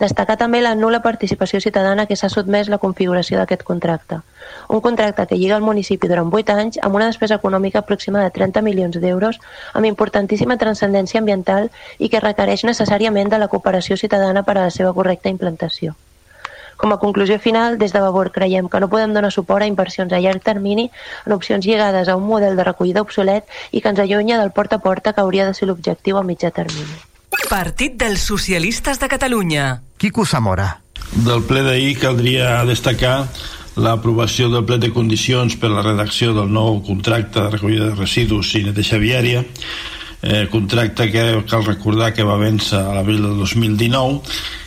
Destacar 0.00 0.36
també 0.40 0.60
la 0.62 0.74
nula 0.74 1.02
participació 1.04 1.60
ciutadana 1.60 2.06
que 2.06 2.16
s'ha 2.16 2.30
sotmès 2.32 2.70
la 2.72 2.78
configuració 2.78 3.38
d'aquest 3.40 3.62
contracte. 3.62 4.20
Un 4.68 4.80
contracte 4.80 5.26
que 5.26 5.38
lliga 5.40 5.56
el 5.56 5.66
municipi 5.66 6.08
durant 6.08 6.32
8 6.32 6.56
anys 6.62 6.80
amb 6.82 6.98
una 7.00 7.10
despesa 7.10 7.38
econòmica 7.40 7.82
aproximada 7.82 8.30
de 8.30 8.36
30 8.38 8.62
milions 8.62 9.00
d'euros 9.02 9.40
amb 9.72 9.90
importantíssima 9.92 10.58
transcendència 10.62 11.20
ambiental 11.20 11.70
i 11.98 12.08
que 12.08 12.24
requereix 12.24 12.64
necessàriament 12.64 13.32
de 13.32 13.38
la 13.42 13.48
cooperació 13.48 13.96
ciutadana 13.96 14.42
per 14.42 14.58
a 14.58 14.66
la 14.66 14.74
seva 14.74 14.92
correcta 14.92 15.32
implantació. 15.32 15.96
Com 16.76 16.92
a 16.92 16.98
conclusió 17.00 17.38
final, 17.40 17.78
des 17.80 17.92
de 17.94 18.00
Vavor 18.04 18.30
creiem 18.32 18.68
que 18.68 18.80
no 18.82 18.90
podem 18.92 19.14
donar 19.16 19.32
suport 19.32 19.64
a 19.64 19.70
inversions 19.70 20.12
a 20.12 20.20
llarg 20.20 20.44
termini 20.44 20.90
en 21.24 21.36
opcions 21.38 21.64
lligades 21.64 22.08
a 22.08 22.16
un 22.20 22.28
model 22.28 22.56
de 22.60 22.68
recollida 22.68 23.04
obsolet 23.08 23.58
i 23.72 23.80
que 23.80 23.94
ens 23.94 24.04
allunya 24.04 24.40
del 24.42 24.52
porta 24.60 24.76
a 24.76 24.84
porta 24.90 25.16
que 25.16 25.24
hauria 25.24 25.48
de 25.48 25.56
ser 25.56 25.72
l'objectiu 25.72 26.20
a 26.20 26.26
mitjà 26.32 26.52
termini. 26.52 27.15
Partit 27.50 27.94
dels 27.96 28.24
Socialistes 28.26 28.98
de 28.98 29.08
Catalunya. 29.08 29.82
Quico 29.96 30.26
Zamora. 30.26 30.80
Del 31.26 31.44
ple 31.46 31.62
d'ahir 31.64 31.94
caldria 32.00 32.64
destacar 32.68 33.28
l'aprovació 33.76 34.48
del 34.50 34.64
ple 34.66 34.78
de 34.80 34.90
condicions 34.92 35.56
per 35.60 35.70
a 35.70 35.76
la 35.76 35.84
redacció 35.84 36.32
del 36.36 36.50
nou 36.52 36.80
contracte 36.84 37.40
de 37.40 37.50
recollida 37.52 37.90
de 37.90 37.98
residus 37.98 38.54
i 38.56 38.64
neteja 38.64 38.98
viària, 38.98 39.44
eh, 40.22 40.46
contracte 40.50 41.10
que 41.12 41.24
cal 41.48 41.64
recordar 41.64 42.12
que 42.14 42.24
va 42.24 42.38
vèncer 42.40 42.80
a 42.80 42.94
l'abril 42.96 43.22
del 43.22 43.36
2019 43.36 44.22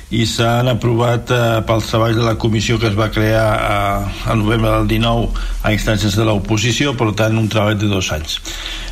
i 0.10 0.26
s'han 0.26 0.69
aprovat 0.72 1.30
eh, 1.30 1.39
pels 1.65 1.89
treballs 1.89 2.17
de 2.17 2.26
la 2.26 2.38
comissió 2.41 2.80
que 2.82 2.89
es 2.89 2.98
va 2.98 3.12
crear 3.13 3.50
eh, 3.58 4.30
a 4.32 4.36
novembre 4.36 4.72
del 4.78 4.88
19 4.88 5.30
a 5.63 5.74
instàncies 5.74 6.17
de 6.17 6.26
l'oposició, 6.26 6.95
per 6.98 7.12
tant 7.17 7.38
un 7.38 7.50
treball 7.50 7.78
de 7.78 7.89
dos 7.89 8.12
anys. 8.13 8.39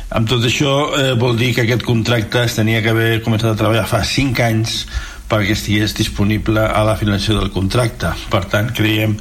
Amb 0.08 0.28
tot 0.28 0.44
això 0.48 0.72
eh, 0.96 1.12
vol 1.20 1.36
dir 1.36 1.52
que 1.52 1.66
aquest 1.66 1.84
contracte 1.84 2.40
es 2.46 2.56
tenia 2.56 2.80
que 2.80 2.94
haver 2.94 3.20
començat 3.24 3.52
a 3.52 3.58
treballar 3.60 3.84
fa 3.90 4.00
5 4.08 4.44
anys 4.46 4.80
perquè 5.28 5.52
estigués 5.52 5.92
disponible 5.96 6.62
a 6.64 6.84
la 6.88 6.96
finalització 6.96 7.36
del 7.42 7.52
contracte. 7.52 8.14
Per 8.32 8.46
tant, 8.48 8.70
creiem 8.72 9.18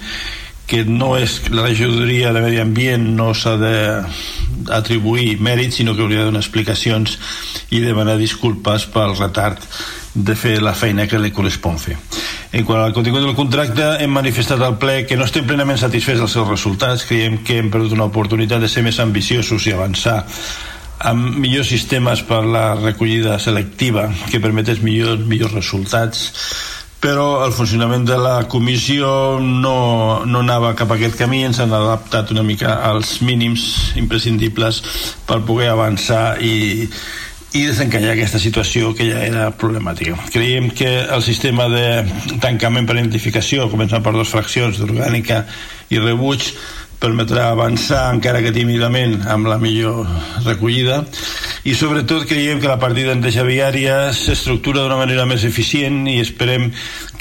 que 0.67 0.83
no 0.87 1.13
és 1.19 1.41
la 1.51 1.65
regidoria 1.65 2.31
de 2.35 2.43
Medi 2.43 2.59
Ambient 2.59 3.03
no 3.15 3.33
s'ha 3.35 3.55
d'atribuir 3.59 5.37
mèrits 5.43 5.79
sinó 5.79 5.95
que 5.95 6.03
hauria 6.03 6.23
de 6.23 6.29
donar 6.29 6.43
explicacions 6.43 7.17
i 7.71 7.79
demanar 7.83 8.17
disculpes 8.19 8.87
pel 8.91 9.15
retard 9.15 9.63
de 10.15 10.35
fer 10.35 10.57
la 10.63 10.73
feina 10.75 11.05
que 11.07 11.19
li 11.19 11.31
correspon 11.35 11.77
fer. 11.79 11.97
En 12.55 12.63
quant 12.65 12.81
al 12.81 12.95
contingut 12.95 13.23
del 13.23 13.35
contracte, 13.35 13.89
hem 14.03 14.11
manifestat 14.11 14.63
al 14.63 14.79
ple 14.79 15.01
que 15.07 15.19
no 15.19 15.27
estem 15.27 15.45
plenament 15.47 15.79
satisfets 15.79 16.23
dels 16.23 16.35
seus 16.35 16.47
resultats, 16.47 17.05
creiem 17.07 17.41
que 17.43 17.59
hem 17.59 17.69
perdut 17.71 17.95
una 17.95 18.07
oportunitat 18.07 18.63
de 18.63 18.71
ser 18.71 18.83
més 18.87 18.99
ambiciosos 19.03 19.67
i 19.67 19.75
avançar 19.75 20.23
amb 20.99 21.37
millors 21.37 21.69
sistemes 21.69 22.23
per 22.25 22.41
la 22.45 22.71
recollida 22.75 23.37
selectiva 23.39 24.07
que 24.31 24.41
permetés 24.41 24.81
millors, 24.81 25.21
millors 25.29 25.53
resultats 25.53 26.31
però 26.97 27.45
el 27.45 27.53
funcionament 27.53 28.07
de 28.07 28.17
la 28.17 28.47
comissió 28.49 29.37
no, 29.39 30.25
no 30.25 30.41
anava 30.41 30.73
cap 30.75 30.91
a 30.91 30.97
aquest 30.97 31.17
camí 31.19 31.43
ens 31.45 31.59
han 31.61 31.73
adaptat 31.75 32.33
una 32.33 32.43
mica 32.43 32.79
als 32.89 33.19
mínims 33.21 33.93
imprescindibles 34.01 34.81
per 35.29 35.43
poder 35.45 35.69
avançar 35.75 36.39
i, 36.41 36.87
i 37.53 37.63
desencallar 37.67 38.15
aquesta 38.15 38.41
situació 38.41 38.95
que 38.97 39.11
ja 39.11 39.21
era 39.27 39.51
problemàtica. 39.53 40.17
Creiem 40.33 40.71
que 40.73 40.89
el 41.05 41.21
sistema 41.23 41.69
de 41.71 41.85
tancament 42.43 42.89
per 42.89 42.97
identificació, 42.97 43.69
començant 43.71 44.03
per 44.03 44.15
dues 44.17 44.33
fraccions 44.33 44.81
d'orgànica 44.81 45.43
i 45.93 46.01
rebuig, 46.01 46.49
permetrà 46.99 47.51
avançar 47.51 48.07
encara 48.13 48.41
que 48.41 48.53
tímidament 48.55 49.19
amb 49.29 49.47
la 49.49 49.59
millor 49.61 50.07
recollida 50.45 51.03
i 51.67 51.75
sobretot 51.77 52.25
creiem 52.29 52.61
que 52.61 52.69
la 52.69 52.79
partida 52.81 53.13
en 53.13 53.21
neteja 53.21 53.45
viària 53.45 53.97
s'estructura 54.15 54.81
d'una 54.81 54.97
manera 54.97 55.27
més 55.29 55.45
eficient 55.45 56.07
i 56.09 56.17
esperem 56.23 56.71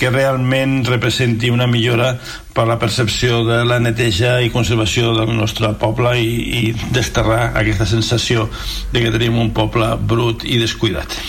que 0.01 0.11
realment 0.13 0.79
representi 0.89 1.53
una 1.53 1.69
millora 1.69 2.15
per 2.57 2.67
la 2.69 2.79
percepció 2.81 3.43
de 3.45 3.63
la 3.69 3.81
neteja 3.83 4.39
i 4.41 4.53
conservació 4.55 5.13
del 5.17 5.35
nostre 5.37 5.75
poble 5.81 6.17
i, 6.21 6.33
i 6.61 6.75
desterrar 6.97 7.53
aquesta 7.61 7.89
sensació 7.89 8.49
de 8.93 9.05
que 9.05 9.13
tenim 9.13 9.37
un 9.41 9.53
poble 9.57 9.93
brut 10.01 10.45
i 10.49 10.61
descuidat. 10.63 11.21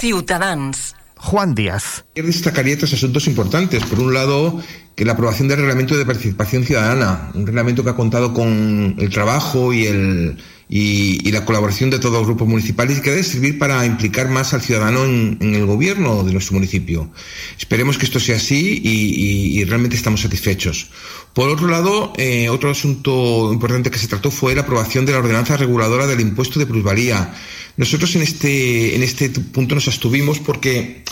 Ciutadans. 0.00 0.97
Juan 1.18 1.54
Díaz. 1.54 2.04
Destacaría 2.14 2.78
tres 2.78 2.94
asuntos 2.94 3.26
importantes. 3.26 3.84
Por 3.84 4.00
un 4.00 4.14
lado, 4.14 4.60
que 4.94 5.04
la 5.04 5.12
aprobación 5.12 5.48
del 5.48 5.58
reglamento 5.58 5.96
de 5.96 6.06
participación 6.06 6.64
ciudadana, 6.64 7.30
un 7.34 7.46
reglamento 7.46 7.84
que 7.84 7.90
ha 7.90 7.96
contado 7.96 8.32
con 8.32 8.96
el 8.98 9.10
trabajo 9.10 9.72
y 9.72 9.86
el 9.86 10.38
y, 10.68 11.30
la 11.30 11.44
colaboración 11.44 11.90
de 11.90 11.98
todos 11.98 12.14
los 12.14 12.26
grupos 12.26 12.48
municipales 12.48 12.98
y 12.98 13.00
que 13.00 13.10
debe 13.10 13.22
servir 13.22 13.58
para 13.58 13.86
implicar 13.86 14.28
más 14.28 14.54
al 14.54 14.62
ciudadano 14.62 15.04
en, 15.04 15.38
el 15.40 15.66
gobierno 15.66 16.24
de 16.24 16.32
nuestro 16.32 16.54
municipio. 16.54 17.10
Esperemos 17.58 17.98
que 17.98 18.06
esto 18.06 18.20
sea 18.20 18.36
así 18.36 18.80
y 18.84 19.64
realmente 19.64 19.96
estamos 19.96 20.22
satisfechos. 20.22 20.90
Por 21.38 21.50
otro 21.50 21.68
lado, 21.68 22.12
eh, 22.16 22.48
otro 22.48 22.70
asunto 22.70 23.52
importante 23.52 23.92
que 23.92 23.98
se 23.98 24.08
trató 24.08 24.28
fue 24.30 24.56
la 24.56 24.62
aprobación 24.62 25.06
de 25.06 25.12
la 25.12 25.18
ordenanza 25.18 25.56
reguladora 25.56 26.08
del 26.08 26.20
impuesto 26.20 26.58
de 26.58 26.66
plusvalía. 26.66 27.32
Nosotros 27.76 28.16
en 28.16 28.22
este, 28.22 28.96
en 28.96 29.04
este 29.04 29.30
punto 29.30 29.76
nos 29.76 29.86
abstuvimos 29.86 30.40
porque 30.40 31.04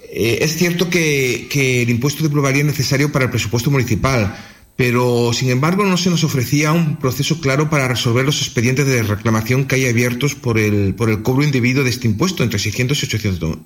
eh, 0.00 0.38
es 0.40 0.56
cierto 0.56 0.88
que, 0.88 1.46
que 1.50 1.82
el 1.82 1.90
impuesto 1.90 2.22
de 2.22 2.30
plusvalía 2.30 2.60
es 2.60 2.68
necesario 2.68 3.12
para 3.12 3.26
el 3.26 3.30
presupuesto 3.30 3.70
municipal 3.70 4.34
pero 4.76 5.32
sin 5.32 5.50
embargo 5.50 5.84
no 5.84 5.96
se 5.96 6.10
nos 6.10 6.22
ofrecía 6.22 6.72
un 6.72 6.96
proceso 6.96 7.40
claro 7.40 7.70
para 7.70 7.88
resolver 7.88 8.24
los 8.24 8.42
expedientes 8.42 8.86
de 8.86 9.02
reclamación 9.02 9.64
que 9.64 9.76
hay 9.76 9.86
abiertos 9.86 10.34
por 10.34 10.58
el, 10.58 10.94
por 10.94 11.08
el 11.08 11.22
cobro 11.22 11.44
indebido 11.44 11.82
de 11.82 11.90
este 11.90 12.06
impuesto 12.06 12.42
entre 12.42 12.58
600 12.58 13.02
y 13.02 13.08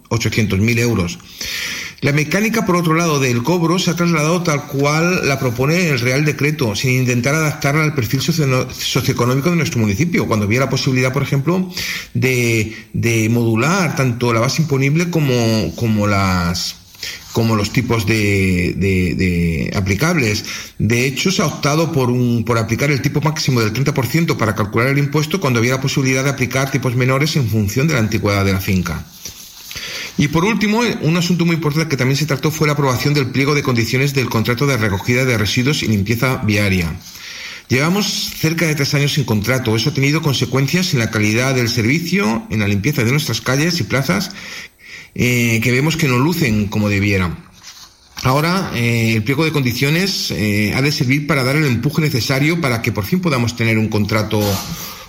800 0.08 0.58
mil 0.60 0.78
euros. 0.78 1.18
La 2.00 2.12
mecánica, 2.12 2.64
por 2.64 2.76
otro 2.76 2.94
lado, 2.94 3.20
del 3.20 3.42
cobro 3.42 3.78
se 3.78 3.90
ha 3.90 3.96
trasladado 3.96 4.42
tal 4.42 4.66
cual 4.68 5.28
la 5.28 5.38
propone 5.38 5.88
el 5.90 6.00
Real 6.00 6.24
Decreto, 6.24 6.74
sin 6.74 6.92
intentar 6.92 7.34
adaptarla 7.34 7.82
al 7.82 7.94
perfil 7.94 8.22
socioeconómico 8.22 9.50
de 9.50 9.56
nuestro 9.56 9.80
municipio, 9.80 10.26
cuando 10.26 10.46
había 10.46 10.60
la 10.60 10.70
posibilidad, 10.70 11.12
por 11.12 11.22
ejemplo, 11.22 11.70
de, 12.14 12.74
de 12.94 13.28
modular 13.28 13.96
tanto 13.96 14.32
la 14.32 14.40
base 14.40 14.62
imponible 14.62 15.10
como, 15.10 15.74
como 15.76 16.06
las 16.06 16.79
como 17.32 17.56
los 17.56 17.72
tipos 17.72 18.06
de, 18.06 19.70
aplicables. 19.74 20.44
De 20.78 21.06
hecho, 21.06 21.30
se 21.30 21.42
ha 21.42 21.46
optado 21.46 21.92
por, 21.92 22.10
un, 22.10 22.44
por 22.44 22.58
aplicar 22.58 22.90
el 22.90 23.02
tipo 23.02 23.20
máximo 23.20 23.60
del 23.60 23.72
30% 23.72 24.36
para 24.36 24.54
calcular 24.54 24.88
el 24.88 24.98
impuesto 24.98 25.40
cuando 25.40 25.58
había 25.58 25.72
la 25.72 25.80
posibilidad 25.80 26.24
de 26.24 26.30
aplicar 26.30 26.70
tipos 26.70 26.96
menores 26.96 27.36
en 27.36 27.48
función 27.48 27.86
de 27.86 27.94
la 27.94 28.00
antigüedad 28.00 28.44
de 28.44 28.52
la 28.52 28.60
finca. 28.60 29.04
Y 30.18 30.28
por 30.28 30.44
último, 30.44 30.82
un 31.00 31.16
asunto 31.16 31.46
muy 31.46 31.54
importante 31.54 31.88
que 31.88 31.96
también 31.96 32.16
se 32.16 32.26
trató 32.26 32.50
fue 32.50 32.66
la 32.66 32.74
aprobación 32.74 33.14
del 33.14 33.30
pliego 33.30 33.54
de 33.54 33.62
condiciones 33.62 34.12
del 34.12 34.28
contrato 34.28 34.66
de 34.66 34.76
recogida 34.76 35.24
de 35.24 35.38
residuos 35.38 35.82
y 35.82 35.88
limpieza 35.88 36.42
viaria. 36.44 36.94
Llevamos 37.70 38.32
cerca 38.36 38.66
de 38.66 38.74
tres 38.74 38.94
años 38.94 39.12
sin 39.12 39.22
contrato. 39.22 39.76
Eso 39.76 39.90
ha 39.90 39.94
tenido 39.94 40.22
consecuencias 40.22 40.92
en 40.92 40.98
la 40.98 41.10
calidad 41.12 41.54
del 41.54 41.68
servicio, 41.68 42.44
en 42.50 42.58
la 42.58 42.66
limpieza 42.66 43.04
de 43.04 43.12
nuestras 43.12 43.40
calles 43.40 43.78
y 43.78 43.84
plazas 43.84 44.32
eh, 45.14 45.60
que 45.62 45.72
vemos 45.72 45.96
que 45.96 46.08
no 46.08 46.18
lucen 46.18 46.66
como 46.66 46.88
debieran. 46.88 47.50
Ahora, 48.22 48.70
eh, 48.74 49.14
el 49.16 49.22
pliego 49.22 49.44
de 49.44 49.52
condiciones 49.52 50.30
eh, 50.30 50.72
ha 50.74 50.82
de 50.82 50.92
servir 50.92 51.26
para 51.26 51.42
dar 51.42 51.56
el 51.56 51.64
empuje 51.64 52.02
necesario 52.02 52.60
para 52.60 52.82
que 52.82 52.92
por 52.92 53.04
fin 53.04 53.20
podamos 53.20 53.56
tener 53.56 53.78
un 53.78 53.88
contrato 53.88 54.40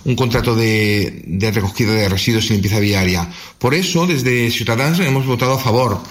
un 0.04 0.16
contrato 0.16 0.56
de, 0.56 1.22
de 1.26 1.50
recogida 1.52 1.92
de 1.92 2.08
residuos 2.08 2.46
y 2.46 2.54
limpieza 2.54 2.80
viaria. 2.80 3.28
Por 3.58 3.72
eso, 3.72 4.06
desde 4.06 4.50
Ciudadanos 4.50 4.98
hemos 4.98 5.26
votado 5.26 5.52
a 5.52 5.58
favor 5.58 6.02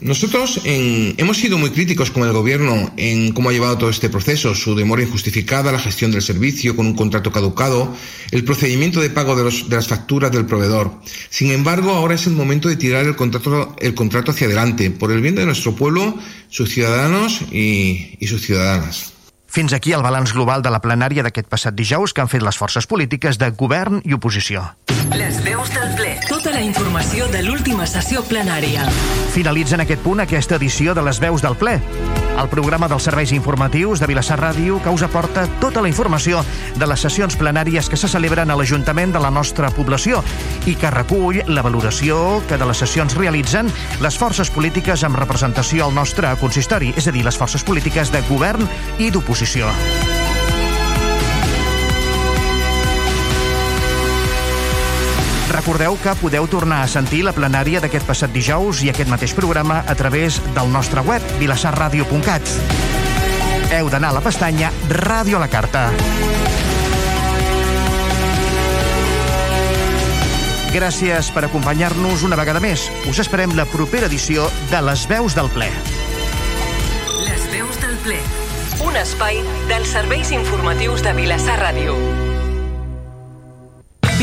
nosotros 0.00 0.60
en, 0.64 1.14
hemos 1.16 1.38
sido 1.38 1.56
muy 1.56 1.70
críticos 1.70 2.10
con 2.10 2.24
el 2.24 2.32
gobierno 2.32 2.92
en 2.96 3.32
cómo 3.32 3.48
ha 3.48 3.52
llevado 3.52 3.78
todo 3.78 3.90
este 3.90 4.10
proceso, 4.10 4.54
su 4.54 4.74
demora 4.74 5.02
injustificada, 5.02 5.72
la 5.72 5.78
gestión 5.78 6.10
del 6.10 6.22
servicio 6.22 6.76
con 6.76 6.86
un 6.86 6.94
contrato 6.94 7.32
caducado, 7.32 7.94
el 8.30 8.44
procedimiento 8.44 9.00
de 9.00 9.10
pago 9.10 9.34
de, 9.36 9.44
los, 9.44 9.68
de 9.68 9.76
las 9.76 9.88
facturas 9.88 10.30
del 10.30 10.44
proveedor. 10.44 10.92
Sin 11.30 11.50
embargo, 11.50 11.92
ahora 11.92 12.14
es 12.14 12.26
el 12.26 12.34
momento 12.34 12.68
de 12.68 12.76
tirar 12.76 13.06
el 13.06 13.16
contrato, 13.16 13.74
el 13.80 13.94
contrato 13.94 14.32
hacia 14.32 14.46
adelante, 14.46 14.90
por 14.90 15.12
el 15.12 15.22
bien 15.22 15.34
de 15.34 15.46
nuestro 15.46 15.74
pueblo, 15.74 16.14
sus 16.50 16.70
ciudadanos 16.70 17.40
y, 17.50 18.16
y 18.20 18.26
sus 18.26 18.42
ciudadanas. 18.42 19.15
Fins 19.46 19.72
aquí 19.72 19.92
el 19.92 20.02
balanç 20.02 20.34
global 20.34 20.62
de 20.62 20.72
la 20.74 20.82
plenària 20.84 21.24
d'aquest 21.26 21.48
passat 21.48 21.74
dijous 21.74 22.12
que 22.12 22.20
han 22.24 22.32
fet 22.32 22.44
les 22.44 22.58
forces 22.58 22.86
polítiques 22.86 23.38
de 23.38 23.50
govern 23.50 24.02
i 24.04 24.14
oposició. 24.16 24.66
Les 25.14 25.40
veus 25.44 25.70
del 25.72 25.94
ple. 25.96 26.12
Tota 26.28 26.52
la 26.52 26.60
informació 26.60 27.30
de 27.32 27.42
l'última 27.46 27.86
sessió 27.86 28.24
plenària. 28.26 28.88
Finalitza 29.32 29.78
en 29.78 29.86
aquest 29.86 30.02
punt 30.02 30.20
aquesta 30.24 30.58
edició 30.60 30.94
de 30.94 31.06
les 31.06 31.22
veus 31.22 31.46
del 31.46 31.56
ple. 31.56 31.78
El 32.36 32.48
programa 32.52 32.88
dels 32.88 33.06
serveis 33.08 33.32
informatius 33.32 34.00
de 34.00 34.06
Vilassar 34.10 34.36
Ràdio 34.40 34.76
que 34.84 34.92
us 34.92 35.02
aporta 35.06 35.46
tota 35.62 35.80
la 35.80 35.88
informació 35.88 36.42
de 36.76 36.88
les 36.88 37.00
sessions 37.00 37.36
plenàries 37.40 37.88
que 37.88 37.96
se 37.96 38.10
celebren 38.12 38.52
a 38.52 38.56
l'Ajuntament 38.60 39.14
de 39.14 39.22
la 39.22 39.32
nostra 39.32 39.70
població 39.72 40.20
i 40.68 40.76
que 40.76 40.92
recull 40.92 41.40
la 41.48 41.64
valoració 41.64 42.42
que 42.48 42.60
de 42.60 42.68
les 42.68 42.84
sessions 42.84 43.16
realitzen 43.16 43.72
les 44.04 44.20
forces 44.20 44.52
polítiques 44.52 45.06
amb 45.08 45.16
representació 45.16 45.88
al 45.88 45.96
nostre 45.96 46.34
consistori, 46.42 46.92
és 46.96 47.08
a 47.08 47.16
dir, 47.16 47.24
les 47.24 47.40
forces 47.40 47.64
polítiques 47.64 48.12
de 48.12 48.22
govern 48.28 48.68
i 49.00 49.10
d'oposició. 49.10 49.72
Recordeu 55.66 55.96
que 55.98 56.12
podeu 56.22 56.44
tornar 56.46 56.84
a 56.84 56.86
sentir 56.86 57.24
la 57.26 57.32
plenària 57.34 57.80
d'aquest 57.82 58.06
passat 58.06 58.30
dijous 58.30 58.84
i 58.86 58.90
aquest 58.92 59.08
mateix 59.10 59.32
programa 59.34 59.80
a 59.82 59.96
través 59.98 60.36
del 60.54 60.68
nostre 60.70 61.02
web, 61.02 61.24
vilassarradio.cat. 61.40 62.52
Heu 63.74 63.90
d'anar 63.90 64.12
a 64.12 64.14
la 64.14 64.22
pestanya 64.22 64.70
Ràdio 64.86 65.40
a 65.40 65.42
la 65.42 65.48
Carta. 65.50 65.88
Gràcies 70.70 71.32
per 71.34 71.48
acompanyar-nos 71.48 72.22
una 72.22 72.38
vegada 72.38 72.62
més. 72.62 72.86
Us 73.10 73.18
esperem 73.24 73.56
la 73.58 73.66
propera 73.66 74.06
edició 74.06 74.46
de 74.70 74.84
Les 74.86 75.02
Veus 75.10 75.34
del 75.34 75.50
Ple. 75.50 75.66
Les 77.24 77.50
Veus 77.56 77.82
del 77.82 77.98
Ple. 78.06 78.22
Un 78.86 79.02
espai 79.02 79.42
dels 79.66 79.90
serveis 79.98 80.30
informatius 80.30 81.02
de 81.02 81.16
Vilassar 81.18 81.58
Ràdio. 81.58 81.98